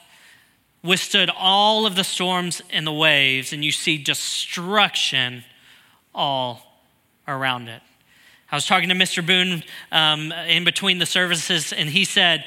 withstood 0.83 1.31
all 1.37 1.87
of 1.87 1.95
the 1.97 2.05
storms 2.05 2.63
and 2.71 2.87
the 2.87 2.93
waves, 2.93 3.53
and 3.53 3.65
you 3.65 3.73
see 3.73 3.99
destruction 3.99 5.45
all 6.15 6.63
around 7.27 7.69
it. 7.69 7.83
I 8.51 8.57
was 8.57 8.67
talking 8.67 8.89
to 8.89 8.95
Mr. 8.95 9.25
Boone 9.25 9.63
um, 9.93 10.33
in 10.33 10.65
between 10.65 10.99
the 10.99 11.07
services, 11.07 11.73
and 11.73 11.89
he 11.89 12.05
said 12.05 12.45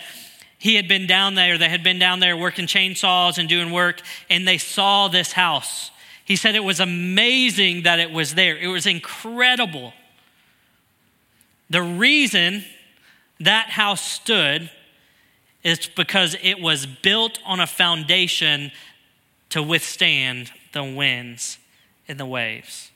he 0.58 0.76
had 0.76 0.88
been 0.88 1.08
down 1.08 1.36
there, 1.36 1.58
they 1.58 1.70
had 1.70 1.84
been 1.84 2.00
down 2.00 2.20
there 2.20 2.36
working 2.36 2.68
chainsaws 2.68 3.38
and 3.38 3.48
doing 3.48 3.72
work, 3.72 4.02
and 4.30 4.48
they 4.48 4.58
saw 4.58 5.08
this 5.08 5.32
house. 5.32 5.92
He 6.26 6.36
said 6.36 6.56
it 6.56 6.64
was 6.64 6.80
amazing 6.80 7.84
that 7.84 8.00
it 8.00 8.12
was 8.12 8.36
there, 8.36 8.58
it 8.58 8.68
was 8.68 8.86
incredible. 8.86 9.94
The 11.70 11.82
reason 11.82 12.66
that 13.40 13.70
house 13.70 14.02
stood 14.02 14.70
it's 15.64 15.88
because 15.88 16.36
it 16.42 16.60
was 16.60 16.86
built 16.86 17.40
on 17.46 17.60
a 17.60 17.68
foundation 17.68 18.72
to 19.50 19.64
withstand 19.64 20.52
the 20.74 20.84
winds 20.84 21.58
and 22.08 22.20
the 22.20 22.26
waves. 22.26 22.92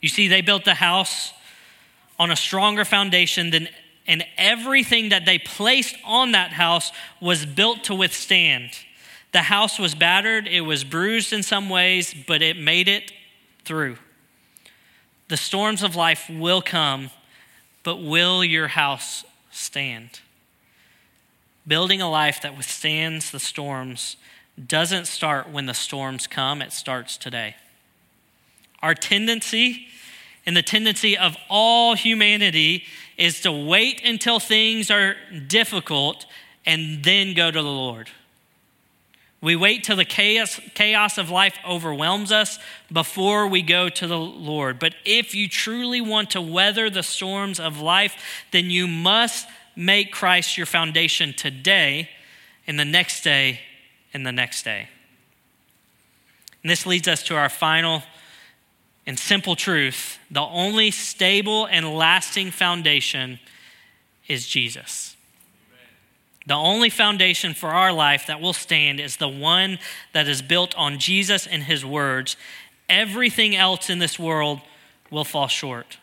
You 0.00 0.08
see, 0.08 0.28
they 0.28 0.40
built 0.40 0.64
the 0.64 0.74
house 0.74 1.32
on 2.18 2.30
a 2.30 2.36
stronger 2.36 2.84
foundation 2.84 3.50
than, 3.50 3.68
and 4.06 4.24
everything 4.36 5.08
that 5.08 5.24
they 5.24 5.38
placed 5.38 5.96
on 6.04 6.32
that 6.32 6.52
house 6.52 6.92
was 7.20 7.46
built 7.46 7.84
to 7.84 7.94
withstand. 7.94 8.70
The 9.32 9.42
house 9.42 9.78
was 9.78 9.94
battered, 9.94 10.46
it 10.46 10.60
was 10.62 10.84
bruised 10.84 11.32
in 11.32 11.42
some 11.42 11.70
ways, 11.70 12.14
but 12.26 12.42
it 12.42 12.58
made 12.58 12.88
it 12.88 13.12
through. 13.64 13.96
The 15.28 15.36
storms 15.38 15.82
of 15.82 15.96
life 15.96 16.28
will 16.28 16.60
come, 16.60 17.10
but 17.84 17.96
will 18.02 18.44
your 18.44 18.68
house 18.68 19.24
stand? 19.50 20.20
Building 21.66 22.00
a 22.00 22.10
life 22.10 22.42
that 22.42 22.56
withstands 22.56 23.30
the 23.30 23.38
storms 23.38 24.16
doesn't 24.66 25.06
start 25.06 25.48
when 25.48 25.66
the 25.66 25.74
storms 25.74 26.26
come, 26.26 26.60
it 26.60 26.72
starts 26.72 27.16
today. 27.16 27.56
Our 28.82 28.94
tendency 28.94 29.86
and 30.44 30.56
the 30.56 30.62
tendency 30.62 31.16
of 31.16 31.36
all 31.48 31.94
humanity 31.94 32.84
is 33.16 33.40
to 33.42 33.52
wait 33.52 34.02
until 34.04 34.40
things 34.40 34.90
are 34.90 35.14
difficult 35.46 36.26
and 36.66 37.04
then 37.04 37.34
go 37.34 37.50
to 37.50 37.62
the 37.62 37.68
Lord. 37.68 38.10
We 39.40 39.56
wait 39.56 39.82
till 39.82 39.96
the 39.96 40.04
chaos, 40.04 40.60
chaos 40.74 41.18
of 41.18 41.28
life 41.28 41.56
overwhelms 41.68 42.30
us 42.30 42.60
before 42.92 43.48
we 43.48 43.62
go 43.62 43.88
to 43.88 44.06
the 44.06 44.18
Lord. 44.18 44.78
But 44.78 44.94
if 45.04 45.34
you 45.34 45.48
truly 45.48 46.00
want 46.00 46.30
to 46.30 46.40
weather 46.40 46.88
the 46.88 47.02
storms 47.02 47.58
of 47.58 47.80
life, 47.80 48.14
then 48.52 48.70
you 48.70 48.86
must 48.86 49.48
make 49.76 50.12
Christ 50.12 50.56
your 50.56 50.66
foundation 50.66 51.32
today 51.32 52.08
and 52.66 52.78
the 52.78 52.84
next 52.84 53.22
day 53.22 53.60
and 54.14 54.26
the 54.26 54.32
next 54.32 54.62
day. 54.62 54.88
And 56.62 56.70
this 56.70 56.86
leads 56.86 57.08
us 57.08 57.22
to 57.24 57.36
our 57.36 57.48
final 57.48 58.02
and 59.06 59.18
simple 59.18 59.56
truth 59.56 60.18
the 60.30 60.40
only 60.40 60.90
stable 60.90 61.66
and 61.66 61.94
lasting 61.94 62.50
foundation 62.50 63.40
is 64.28 64.46
Jesus. 64.46 65.16
The 66.46 66.54
only 66.54 66.90
foundation 66.90 67.54
for 67.54 67.68
our 67.68 67.92
life 67.92 68.26
that 68.26 68.40
will 68.40 68.52
stand 68.52 68.98
is 68.98 69.16
the 69.16 69.28
one 69.28 69.78
that 70.12 70.26
is 70.26 70.42
built 70.42 70.74
on 70.76 70.98
Jesus 70.98 71.46
and 71.46 71.62
his 71.62 71.84
words. 71.84 72.36
Everything 72.88 73.54
else 73.54 73.88
in 73.88 74.00
this 74.00 74.18
world 74.18 74.60
will 75.10 75.24
fall 75.24 75.46
short. 75.46 75.98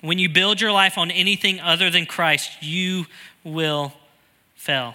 When 0.00 0.18
you 0.18 0.28
build 0.28 0.60
your 0.60 0.72
life 0.72 0.96
on 0.96 1.10
anything 1.10 1.60
other 1.60 1.90
than 1.90 2.06
Christ, 2.06 2.62
you 2.62 3.06
will 3.44 3.92
fail. 4.54 4.94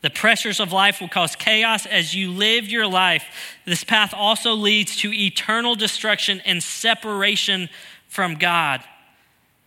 The 0.00 0.10
pressures 0.10 0.58
of 0.58 0.72
life 0.72 1.00
will 1.00 1.08
cause 1.08 1.36
chaos 1.36 1.86
as 1.86 2.14
you 2.14 2.32
live 2.32 2.68
your 2.68 2.88
life. 2.88 3.24
This 3.64 3.84
path 3.84 4.12
also 4.12 4.52
leads 4.52 4.96
to 4.98 5.12
eternal 5.12 5.76
destruction 5.76 6.42
and 6.44 6.60
separation 6.60 7.68
from 8.08 8.34
God. 8.34 8.82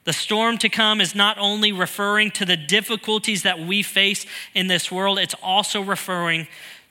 The 0.03 0.11
storm 0.13 0.57
to 0.59 0.69
come 0.69 0.99
is 0.99 1.15
not 1.15 1.37
only 1.39 1.71
referring 1.71 2.31
to 2.31 2.45
the 2.45 2.57
difficulties 2.57 3.43
that 3.43 3.59
we 3.59 3.81
face 3.81 4.25
in 4.53 4.67
this 4.67 4.91
world, 4.91 5.17
it's 5.17 5.35
also 5.41 5.81
referring 5.81 6.47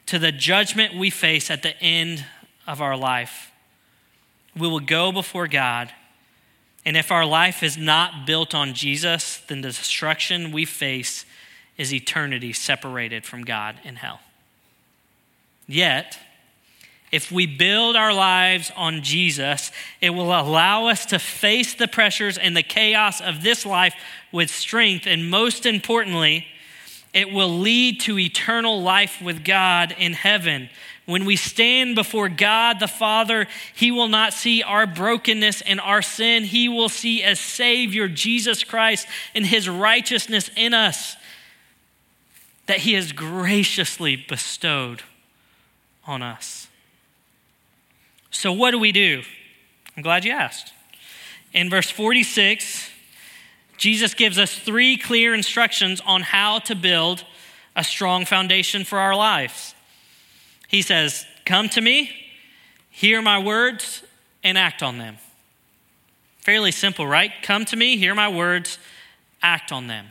to 0.07 0.19
the 0.19 0.33
judgment 0.33 0.95
we 0.95 1.11
face 1.11 1.51
at 1.51 1.63
the 1.63 1.79
end 1.83 2.25
of 2.67 2.81
our 2.81 2.97
life. 2.97 3.53
We 4.57 4.69
will 4.69 4.81
go 4.81 5.13
before 5.13 5.49
God 5.49 5.93
and 6.85 6.97
if 6.97 7.11
our 7.11 7.25
life 7.25 7.62
is 7.62 7.77
not 7.77 8.27
built 8.27 8.55
on 8.55 8.75
Jesus, 8.75 9.38
then 9.49 9.62
the 9.62 9.68
destruction 9.68 10.53
we 10.53 10.64
face 10.64 11.25
is 11.77 11.92
eternity 11.92 12.53
separated 12.53 13.25
from 13.25 13.44
God 13.44 13.77
in 13.85 13.97
hell. 13.97 14.20
Yet, 15.66 16.18
if 17.11 17.31
we 17.31 17.47
build 17.47 17.97
our 17.97 18.12
lives 18.12 18.70
on 18.77 19.03
Jesus, 19.03 19.70
it 20.01 20.11
will 20.11 20.38
allow 20.38 20.88
us 20.88 21.07
to 21.07 21.18
face 21.18 21.73
the 21.73 21.88
pressures 21.88 22.37
and 22.37 22.57
the 22.57 22.62
chaos 22.62 23.20
of 23.20 23.42
this 23.42 23.64
life 23.64 23.94
with 24.33 24.51
strength. 24.51 25.07
And 25.07 25.31
most 25.31 25.64
importantly, 25.64 26.47
it 27.12 27.33
will 27.33 27.61
lead 27.61 28.01
to 28.01 28.18
eternal 28.18 28.83
life 28.83 29.23
with 29.23 29.44
God 29.44 29.94
in 29.97 30.12
heaven, 30.12 30.68
when 31.07 31.25
we 31.25 31.37
stand 31.37 31.95
before 31.95 32.29
God 32.29 32.81
the 32.81 32.88
Father, 32.88 33.47
He 33.75 33.90
will 33.90 34.09
not 34.09 34.33
see 34.33 34.62
our 34.62 34.87
brokenness 34.87 35.61
and 35.62 35.81
our 35.81 36.03
sin. 36.03 36.45
He 36.45 36.69
will 36.69 36.88
see 36.88 37.23
as 37.23 37.38
Savior 37.38 38.09
Jesus 38.09 38.64
Christ 38.64 39.07
and 39.35 39.45
His 39.45 39.69
righteousness 39.69 40.51
in 40.57 40.73
us 40.73 41.17
that 42.67 42.79
He 42.79 42.95
has 42.95 43.12
graciously 43.12 44.17
bestowed 44.17 45.03
on 46.07 46.23
us. 46.23 46.69
So, 48.31 48.53
what 48.53 48.71
do 48.71 48.79
we 48.79 48.93
do? 48.93 49.23
I'm 49.97 50.03
glad 50.03 50.25
you 50.25 50.33
asked. 50.33 50.73
In 51.53 51.71
verse 51.71 51.90
46, 51.90 52.90
Jesus 53.77 54.14
gives 54.14 54.38
us 54.38 54.59
three 54.59 54.97
clear 54.97 55.35
instructions 55.35 56.01
on 56.05 56.23
how 56.23 56.59
to 56.61 56.75
build 56.75 57.25
a 57.77 57.85
strong 57.85 58.25
foundation 58.25 58.85
for 58.85 58.99
our 58.99 59.14
lives. 59.14 59.75
He 60.75 60.83
says, 60.83 61.25
Come 61.45 61.69
to 61.69 61.81
me, 61.81 62.11
hear 62.91 63.23
my 63.23 63.39
words, 63.39 64.03
and 64.43 64.59
act 64.59 64.83
on 64.83 64.99
them. 64.99 65.19
Fairly 66.39 66.73
simple, 66.73 67.07
right? 67.07 67.31
Come 67.45 67.65
to 67.67 67.77
me, 67.77 67.97
hear 67.97 68.13
my 68.13 68.29
words, 68.29 68.81
act 69.41 69.71
on 69.71 69.87
them. 69.87 70.09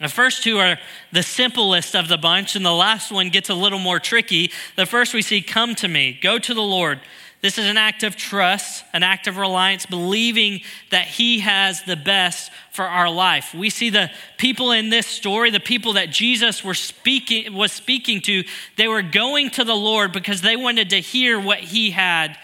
The 0.00 0.08
first 0.08 0.42
two 0.42 0.58
are 0.58 0.76
the 1.12 1.22
simplest 1.22 1.94
of 1.94 2.08
the 2.08 2.18
bunch, 2.18 2.56
and 2.56 2.66
the 2.66 2.72
last 2.72 3.12
one 3.12 3.28
gets 3.28 3.48
a 3.48 3.54
little 3.54 3.78
more 3.78 4.00
tricky. 4.00 4.50
The 4.74 4.86
first 4.86 5.14
we 5.14 5.22
see, 5.22 5.40
come 5.40 5.76
to 5.76 5.86
me, 5.86 6.18
go 6.20 6.40
to 6.40 6.52
the 6.52 6.60
Lord. 6.60 6.98
This 7.42 7.56
is 7.56 7.66
an 7.66 7.78
act 7.78 8.02
of 8.02 8.16
trust, 8.16 8.84
an 8.92 9.02
act 9.02 9.26
of 9.26 9.38
reliance, 9.38 9.86
believing 9.86 10.60
that 10.90 11.06
He 11.06 11.40
has 11.40 11.82
the 11.82 11.96
best 11.96 12.50
for 12.70 12.84
our 12.84 13.10
life. 13.10 13.54
We 13.54 13.70
see 13.70 13.88
the 13.88 14.10
people 14.36 14.72
in 14.72 14.90
this 14.90 15.06
story, 15.06 15.50
the 15.50 15.60
people 15.60 15.94
that 15.94 16.10
Jesus 16.10 16.62
were 16.62 16.74
speaking, 16.74 17.54
was 17.54 17.72
speaking 17.72 18.20
to, 18.22 18.44
they 18.76 18.88
were 18.88 19.02
going 19.02 19.50
to 19.50 19.64
the 19.64 19.74
Lord 19.74 20.12
because 20.12 20.42
they 20.42 20.56
wanted 20.56 20.90
to 20.90 21.00
hear 21.00 21.40
what 21.40 21.60
He 21.60 21.90
had 21.90 22.36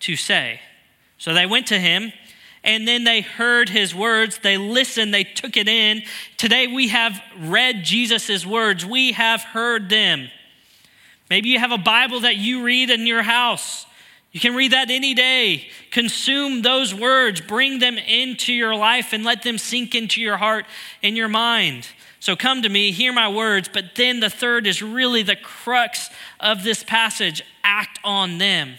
to 0.00 0.14
say. 0.14 0.60
So 1.18 1.34
they 1.34 1.46
went 1.46 1.66
to 1.68 1.78
Him 1.78 2.12
and 2.66 2.86
then 2.86 3.04
they 3.04 3.20
heard 3.20 3.68
his 3.68 3.94
words. 3.94 4.38
They 4.38 4.58
listened, 4.58 5.14
they 5.14 5.24
took 5.24 5.56
it 5.56 5.68
in. 5.68 6.02
Today 6.36 6.66
we 6.66 6.88
have 6.88 7.22
read 7.38 7.84
Jesus' 7.84 8.44
words, 8.44 8.84
we 8.84 9.12
have 9.12 9.42
heard 9.42 9.88
them. 9.88 10.28
Maybe 11.30 11.48
you 11.48 11.60
have 11.60 11.72
a 11.72 11.78
Bible 11.78 12.20
that 12.20 12.36
you 12.36 12.64
read 12.64 12.90
in 12.90 13.06
your 13.06 13.22
house. 13.22 13.85
You 14.36 14.40
can 14.40 14.54
read 14.54 14.72
that 14.72 14.90
any 14.90 15.14
day. 15.14 15.66
Consume 15.90 16.60
those 16.60 16.94
words, 16.94 17.40
bring 17.40 17.78
them 17.78 17.96
into 17.96 18.52
your 18.52 18.76
life, 18.76 19.14
and 19.14 19.24
let 19.24 19.42
them 19.42 19.56
sink 19.56 19.94
into 19.94 20.20
your 20.20 20.36
heart 20.36 20.66
and 21.02 21.16
your 21.16 21.30
mind. 21.30 21.88
So 22.20 22.36
come 22.36 22.60
to 22.60 22.68
me, 22.68 22.92
hear 22.92 23.14
my 23.14 23.30
words, 23.30 23.70
but 23.72 23.94
then 23.94 24.20
the 24.20 24.28
third 24.28 24.66
is 24.66 24.82
really 24.82 25.22
the 25.22 25.36
crux 25.36 26.10
of 26.38 26.64
this 26.64 26.84
passage 26.84 27.42
act 27.64 27.98
on 28.04 28.36
them. 28.36 28.74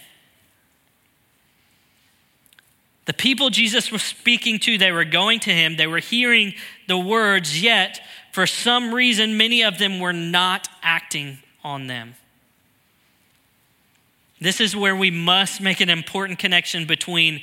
The 3.06 3.14
people 3.14 3.50
Jesus 3.50 3.92
was 3.92 4.04
speaking 4.04 4.60
to, 4.60 4.78
they 4.78 4.92
were 4.92 5.06
going 5.06 5.40
to 5.40 5.50
him, 5.52 5.76
they 5.76 5.88
were 5.88 5.98
hearing 5.98 6.54
the 6.88 7.00
words, 7.00 7.60
yet 7.64 8.00
for 8.32 8.46
some 8.46 8.94
reason, 8.94 9.38
many 9.38 9.64
of 9.64 9.80
them 9.80 10.00
were 10.00 10.14
not 10.14 10.68
acting 10.84 11.40
on 11.64 11.88
them. 11.88 12.14
This 14.40 14.62
is 14.62 14.76
where 14.76 14.96
we 14.96 15.12
must 15.12 15.62
make 15.62 15.82
an 15.82 15.90
important 15.90 16.40
connection 16.40 16.86
between 16.86 17.42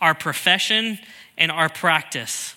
our 0.00 0.14
profession 0.14 0.98
and 1.36 1.50
our 1.50 1.68
practice. 1.68 2.54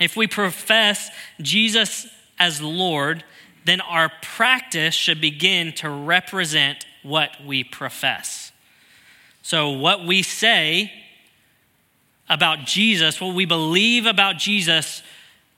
If 0.00 0.16
we 0.16 0.26
profess 0.26 1.10
Jesus 1.40 2.06
as 2.38 2.60
Lord, 2.60 3.24
then 3.64 3.80
our 3.80 4.10
practice 4.22 4.94
should 4.94 5.20
begin 5.20 5.72
to 5.74 5.90
represent 5.90 6.86
what 7.02 7.30
we 7.44 7.64
profess. 7.64 8.52
So, 9.42 9.70
what 9.70 10.04
we 10.04 10.22
say 10.22 10.92
about 12.28 12.64
Jesus, 12.64 13.20
what 13.20 13.34
we 13.34 13.44
believe 13.44 14.06
about 14.06 14.36
Jesus, 14.36 15.02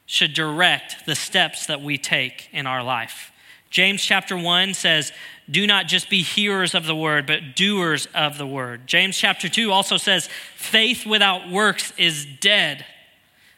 should 0.07 0.33
direct 0.33 1.07
the 1.07 1.15
steps 1.15 1.67
that 1.67 1.81
we 1.81 1.99
take 1.99 2.49
in 2.53 2.67
our 2.67 2.83
life. 2.83 3.33
James 3.71 4.03
chapter 4.03 4.37
1 4.37 4.75
says, 4.75 5.13
Do 5.51 5.67
not 5.67 5.87
just 5.87 6.09
be 6.09 6.23
hearers 6.23 6.75
of 6.75 6.87
the 6.87 6.95
word, 6.95 7.27
but 7.27 7.57
doers 7.57 8.07
of 8.15 8.39
the 8.39 8.47
word. 8.47 8.87
James 8.87 9.17
chapter 9.17 9.49
2 9.49 9.73
also 9.73 9.97
says, 9.97 10.29
Faith 10.55 11.05
without 11.05 11.51
works 11.51 11.93
is 11.99 12.27
dead. 12.41 12.85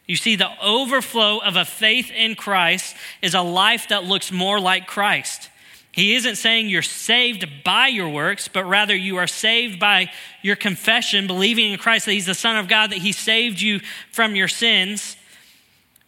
You 0.06 0.16
see, 0.16 0.36
the 0.36 0.50
overflow 0.62 1.38
of 1.38 1.56
a 1.56 1.64
faith 1.64 2.10
in 2.10 2.34
Christ 2.34 2.96
is 3.20 3.34
a 3.34 3.42
life 3.42 3.88
that 3.88 4.04
looks 4.04 4.32
more 4.32 4.58
like 4.58 4.86
Christ. 4.86 5.50
He 5.92 6.14
isn't 6.14 6.36
saying 6.36 6.70
you're 6.70 6.80
saved 6.80 7.46
by 7.64 7.88
your 7.88 8.08
works, 8.08 8.48
but 8.48 8.64
rather 8.64 8.96
you 8.96 9.18
are 9.18 9.26
saved 9.26 9.78
by 9.78 10.10
your 10.40 10.56
confession, 10.56 11.26
believing 11.26 11.72
in 11.72 11.78
Christ 11.78 12.06
that 12.06 12.12
He's 12.12 12.26
the 12.26 12.34
Son 12.34 12.56
of 12.56 12.66
God, 12.66 12.90
that 12.90 12.98
He 12.98 13.12
saved 13.12 13.60
you 13.60 13.80
from 14.10 14.34
your 14.34 14.48
sins. 14.48 15.16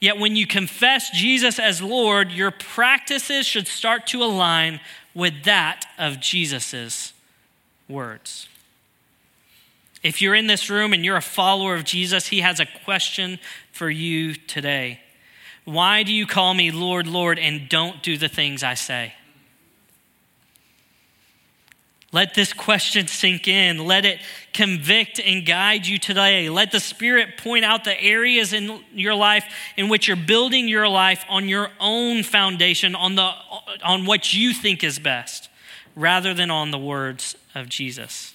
Yet 0.01 0.19
when 0.19 0.37
you 0.37 0.47
confess 0.47 1.11
Jesus 1.11 1.59
as 1.59 1.83
Lord, 1.83 2.33
your 2.33 2.51
practices 2.51 3.47
should 3.47 3.69
start 3.69 4.07
to 4.09 4.23
align 4.23 4.81
with 5.15 5.45
that 5.45 5.85
of 5.99 6.21
Jesus' 6.21 7.13
words. 7.89 8.49
If 10.03 10.21
you're 10.21 10.35
in 10.35 10.47
this 10.47 10.69
room 10.69 10.93
and 10.93 11.05
you're 11.05 11.17
a 11.17 11.23
follower 11.23 11.75
of 11.75 11.85
Jesus, 11.85 12.27
he 12.27 12.41
has 12.41 12.61
a 12.61 12.67
question 12.85 13.39
for 13.73 13.89
you 13.89 14.35
today. 14.35 15.01
Why 15.65 16.03
do 16.03 16.13
you 16.13 16.27
call 16.27 16.53
me 16.53 16.71
Lord, 16.71 17.07
Lord, 17.07 17.39
and 17.39 17.69
don't 17.69 18.03
do 18.03 18.19
the 18.19 18.29
things 18.29 18.63
I 18.63 18.75
say? 18.75 19.15
Let 22.15 22.35
this 22.35 22.53
question 22.53 23.09
sink 23.09 23.49
in. 23.49 23.79
Let 23.79 24.05
it 24.05 24.21
convict 24.53 25.19
and 25.19 25.45
guide 25.45 25.85
you 25.85 25.99
today. 25.99 26.49
Let 26.49 26.71
the 26.71 26.79
Spirit 26.79 27.39
point 27.39 27.65
out 27.65 27.83
the 27.83 28.01
areas 28.01 28.53
in 28.53 28.85
your 28.93 29.17
life 29.17 29.45
in 29.77 29.89
which 29.89 30.07
you're 30.07 30.17
building 30.17 30.69
your 30.69 30.89
life 30.89 31.25
on 31.29 31.49
your 31.49 31.71
own 31.81 32.23
foundation, 32.23 32.95
on, 32.95 33.17
the, 33.17 33.33
on 33.83 34.07
what 34.07 34.35
you 34.35 34.53
think 34.53 34.83
is 34.85 34.99
best, 34.99 35.49
rather 35.97 36.35
than 36.35 36.51
on 36.51 36.71
the 36.71 36.79
words 36.79 37.37
of 37.55 37.69
Jesus. 37.69 38.35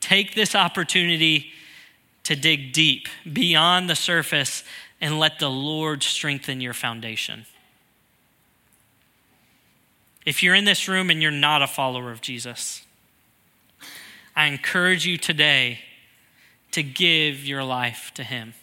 Take 0.00 0.34
this 0.34 0.54
opportunity 0.54 1.52
to 2.24 2.36
dig 2.36 2.72
deep 2.72 3.08
beyond 3.30 3.88
the 3.88 3.96
surface 3.96 4.64
and 5.00 5.18
let 5.18 5.38
the 5.38 5.50
Lord 5.50 6.02
strengthen 6.02 6.60
your 6.60 6.74
foundation. 6.74 7.46
If 10.24 10.42
you're 10.42 10.54
in 10.54 10.64
this 10.64 10.86
room 10.86 11.10
and 11.10 11.20
you're 11.20 11.30
not 11.30 11.62
a 11.62 11.66
follower 11.66 12.10
of 12.12 12.20
Jesus, 12.20 12.84
I 14.36 14.46
encourage 14.46 15.04
you 15.04 15.18
today 15.18 15.80
to 16.70 16.82
give 16.82 17.44
your 17.44 17.64
life 17.64 18.12
to 18.14 18.24
Him. 18.24 18.54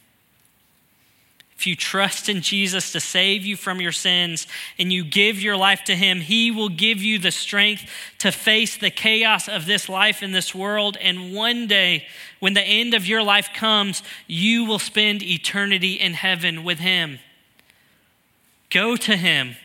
If 1.60 1.67
you 1.67 1.76
trust 1.76 2.30
in 2.30 2.39
Jesus 2.41 2.93
to 2.93 3.02
save 3.02 3.45
you 3.45 3.58
from 3.58 3.82
your 3.82 3.91
sins 3.91 4.48
and 4.80 4.93
you 4.93 5.04
give 5.04 5.41
your 5.41 5.58
life 5.58 5.84
to 5.84 5.95
Him, 5.95 6.22
He 6.22 6.52
will 6.52 6.69
give 6.69 7.04
you 7.04 7.19
the 7.19 7.32
strength 7.32 7.86
to 8.19 8.32
face 8.32 8.78
the 8.78 8.89
chaos 8.89 9.50
of 9.50 9.65
this 9.65 9.89
life 9.89 10.24
in 10.24 10.32
this 10.32 10.56
world. 10.56 10.95
And 11.02 11.36
one 11.36 11.67
day, 11.67 12.08
when 12.39 12.54
the 12.54 12.63
end 12.63 12.93
of 12.93 13.06
your 13.06 13.22
life 13.22 13.50
comes, 13.54 14.02
you 14.26 14.63
will 14.63 14.80
spend 14.80 15.22
eternity 15.22 15.93
in 15.93 16.13
heaven 16.13 16.63
with 16.63 16.80
Him. 16.80 17.19
Go 18.69 18.95
to 18.95 19.17
Him 19.17 19.58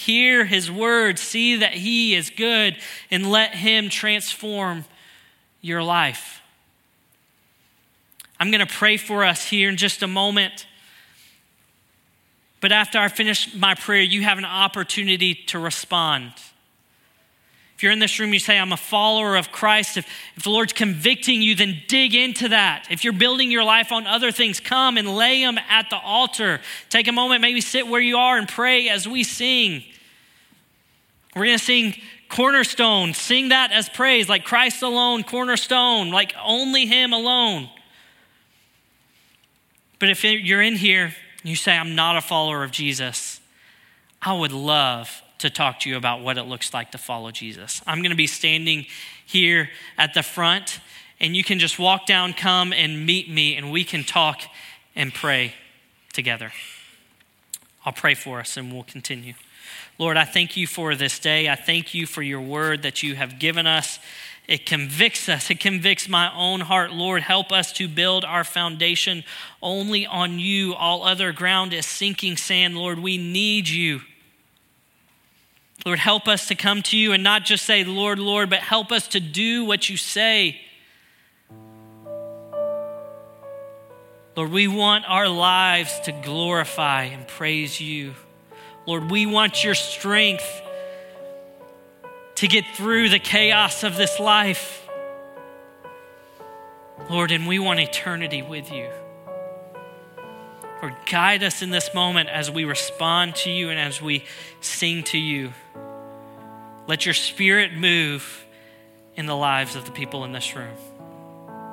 Hear 0.00 0.46
his 0.46 0.70
word, 0.70 1.18
see 1.18 1.56
that 1.56 1.74
he 1.74 2.14
is 2.14 2.30
good, 2.30 2.78
and 3.10 3.30
let 3.30 3.54
him 3.54 3.90
transform 3.90 4.86
your 5.60 5.82
life. 5.82 6.40
I'm 8.40 8.50
going 8.50 8.66
to 8.66 8.72
pray 8.72 8.96
for 8.96 9.24
us 9.24 9.44
here 9.44 9.68
in 9.68 9.76
just 9.76 10.02
a 10.02 10.06
moment. 10.06 10.64
But 12.60 12.72
after 12.72 12.98
I 12.98 13.08
finish 13.08 13.54
my 13.54 13.74
prayer, 13.74 14.02
you 14.02 14.22
have 14.22 14.38
an 14.38 14.44
opportunity 14.44 15.34
to 15.46 15.58
respond. 15.58 16.32
If 17.74 17.82
you're 17.82 17.92
in 17.92 17.98
this 17.98 18.20
room, 18.20 18.34
you 18.34 18.38
say, 18.38 18.58
I'm 18.58 18.72
a 18.72 18.76
follower 18.76 19.36
of 19.36 19.50
Christ. 19.50 19.96
If, 19.96 20.06
if 20.36 20.42
the 20.42 20.50
Lord's 20.50 20.74
convicting 20.74 21.40
you, 21.40 21.54
then 21.54 21.80
dig 21.88 22.14
into 22.14 22.50
that. 22.50 22.86
If 22.90 23.04
you're 23.04 23.14
building 23.14 23.50
your 23.50 23.64
life 23.64 23.90
on 23.90 24.06
other 24.06 24.30
things, 24.30 24.60
come 24.60 24.98
and 24.98 25.16
lay 25.16 25.40
them 25.40 25.56
at 25.56 25.88
the 25.88 25.96
altar. 25.96 26.60
Take 26.90 27.08
a 27.08 27.12
moment, 27.12 27.40
maybe 27.40 27.62
sit 27.62 27.88
where 27.88 28.00
you 28.00 28.18
are 28.18 28.36
and 28.36 28.46
pray 28.46 28.90
as 28.90 29.08
we 29.08 29.24
sing. 29.24 29.82
We're 31.34 31.46
going 31.46 31.58
to 31.58 31.64
sing 31.64 31.94
Cornerstone. 32.30 33.12
Sing 33.12 33.48
that 33.48 33.72
as 33.72 33.88
praise, 33.88 34.28
like 34.28 34.44
Christ 34.44 34.82
alone, 34.82 35.24
cornerstone, 35.24 36.10
like 36.10 36.32
only 36.42 36.86
Him 36.86 37.12
alone. 37.12 37.68
But 39.98 40.08
if 40.10 40.24
you're 40.24 40.62
in 40.62 40.76
here, 40.76 41.12
you 41.42 41.56
say, 41.56 41.76
I'm 41.76 41.94
not 41.94 42.16
a 42.16 42.20
follower 42.20 42.64
of 42.64 42.70
Jesus, 42.70 43.40
I 44.22 44.32
would 44.32 44.52
love 44.52 45.22
to 45.38 45.48
talk 45.48 45.80
to 45.80 45.90
you 45.90 45.96
about 45.96 46.20
what 46.20 46.36
it 46.36 46.42
looks 46.42 46.74
like 46.74 46.90
to 46.92 46.98
follow 46.98 47.30
Jesus. 47.30 47.80
I'm 47.86 48.02
going 48.02 48.10
to 48.10 48.16
be 48.16 48.26
standing 48.26 48.86
here 49.24 49.70
at 49.96 50.12
the 50.12 50.22
front, 50.22 50.80
and 51.18 51.34
you 51.34 51.42
can 51.42 51.58
just 51.58 51.78
walk 51.78 52.06
down, 52.06 52.34
come 52.34 52.72
and 52.72 53.06
meet 53.06 53.30
me, 53.30 53.56
and 53.56 53.72
we 53.72 53.84
can 53.84 54.04
talk 54.04 54.42
and 54.94 55.14
pray 55.14 55.54
together. 56.12 56.52
I'll 57.84 57.92
pray 57.92 58.14
for 58.14 58.40
us 58.40 58.56
and 58.56 58.72
we'll 58.72 58.82
continue. 58.82 59.34
Lord, 59.98 60.16
I 60.16 60.24
thank 60.24 60.56
you 60.56 60.66
for 60.66 60.94
this 60.94 61.18
day. 61.18 61.48
I 61.48 61.54
thank 61.54 61.94
you 61.94 62.06
for 62.06 62.22
your 62.22 62.40
word 62.40 62.82
that 62.82 63.02
you 63.02 63.14
have 63.14 63.38
given 63.38 63.66
us. 63.66 63.98
It 64.50 64.66
convicts 64.66 65.28
us. 65.28 65.48
It 65.48 65.60
convicts 65.60 66.08
my 66.08 66.28
own 66.34 66.58
heart. 66.58 66.90
Lord, 66.92 67.22
help 67.22 67.52
us 67.52 67.72
to 67.74 67.86
build 67.86 68.24
our 68.24 68.42
foundation 68.42 69.22
only 69.62 70.04
on 70.08 70.40
you. 70.40 70.74
All 70.74 71.04
other 71.04 71.30
ground 71.30 71.72
is 71.72 71.86
sinking 71.86 72.36
sand. 72.36 72.76
Lord, 72.76 72.98
we 72.98 73.16
need 73.16 73.68
you. 73.68 74.00
Lord, 75.86 76.00
help 76.00 76.26
us 76.26 76.48
to 76.48 76.56
come 76.56 76.82
to 76.82 76.96
you 76.96 77.12
and 77.12 77.22
not 77.22 77.44
just 77.44 77.64
say, 77.64 77.84
Lord, 77.84 78.18
Lord, 78.18 78.50
but 78.50 78.58
help 78.58 78.90
us 78.90 79.06
to 79.08 79.20
do 79.20 79.64
what 79.64 79.88
you 79.88 79.96
say. 79.96 80.60
Lord, 84.36 84.50
we 84.50 84.66
want 84.66 85.04
our 85.06 85.28
lives 85.28 86.00
to 86.00 86.12
glorify 86.12 87.04
and 87.04 87.24
praise 87.28 87.80
you. 87.80 88.14
Lord, 88.84 89.12
we 89.12 89.26
want 89.26 89.62
your 89.62 89.76
strength 89.76 90.62
to 92.40 92.48
get 92.48 92.64
through 92.74 93.10
the 93.10 93.18
chaos 93.18 93.84
of 93.84 93.96
this 93.96 94.18
life. 94.18 94.88
Lord, 97.10 97.32
and 97.32 97.46
we 97.46 97.58
want 97.58 97.80
eternity 97.80 98.40
with 98.40 98.72
you. 98.72 98.88
Lord, 100.80 100.96
guide 101.04 101.42
us 101.42 101.60
in 101.60 101.68
this 101.68 101.92
moment 101.92 102.30
as 102.30 102.50
we 102.50 102.64
respond 102.64 103.36
to 103.36 103.50
you 103.50 103.68
and 103.68 103.78
as 103.78 104.00
we 104.00 104.24
sing 104.62 105.02
to 105.04 105.18
you. 105.18 105.52
Let 106.86 107.04
your 107.04 107.12
spirit 107.12 107.74
move 107.74 108.46
in 109.16 109.26
the 109.26 109.36
lives 109.36 109.76
of 109.76 109.84
the 109.84 109.92
people 109.92 110.24
in 110.24 110.32
this 110.32 110.56
room. 110.56 110.74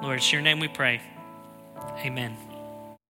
Lord, 0.03 0.17
it's 0.17 0.33
your 0.33 0.41
name 0.41 0.59
we 0.59 0.67
pray. 0.67 0.99
Amen. 1.99 2.46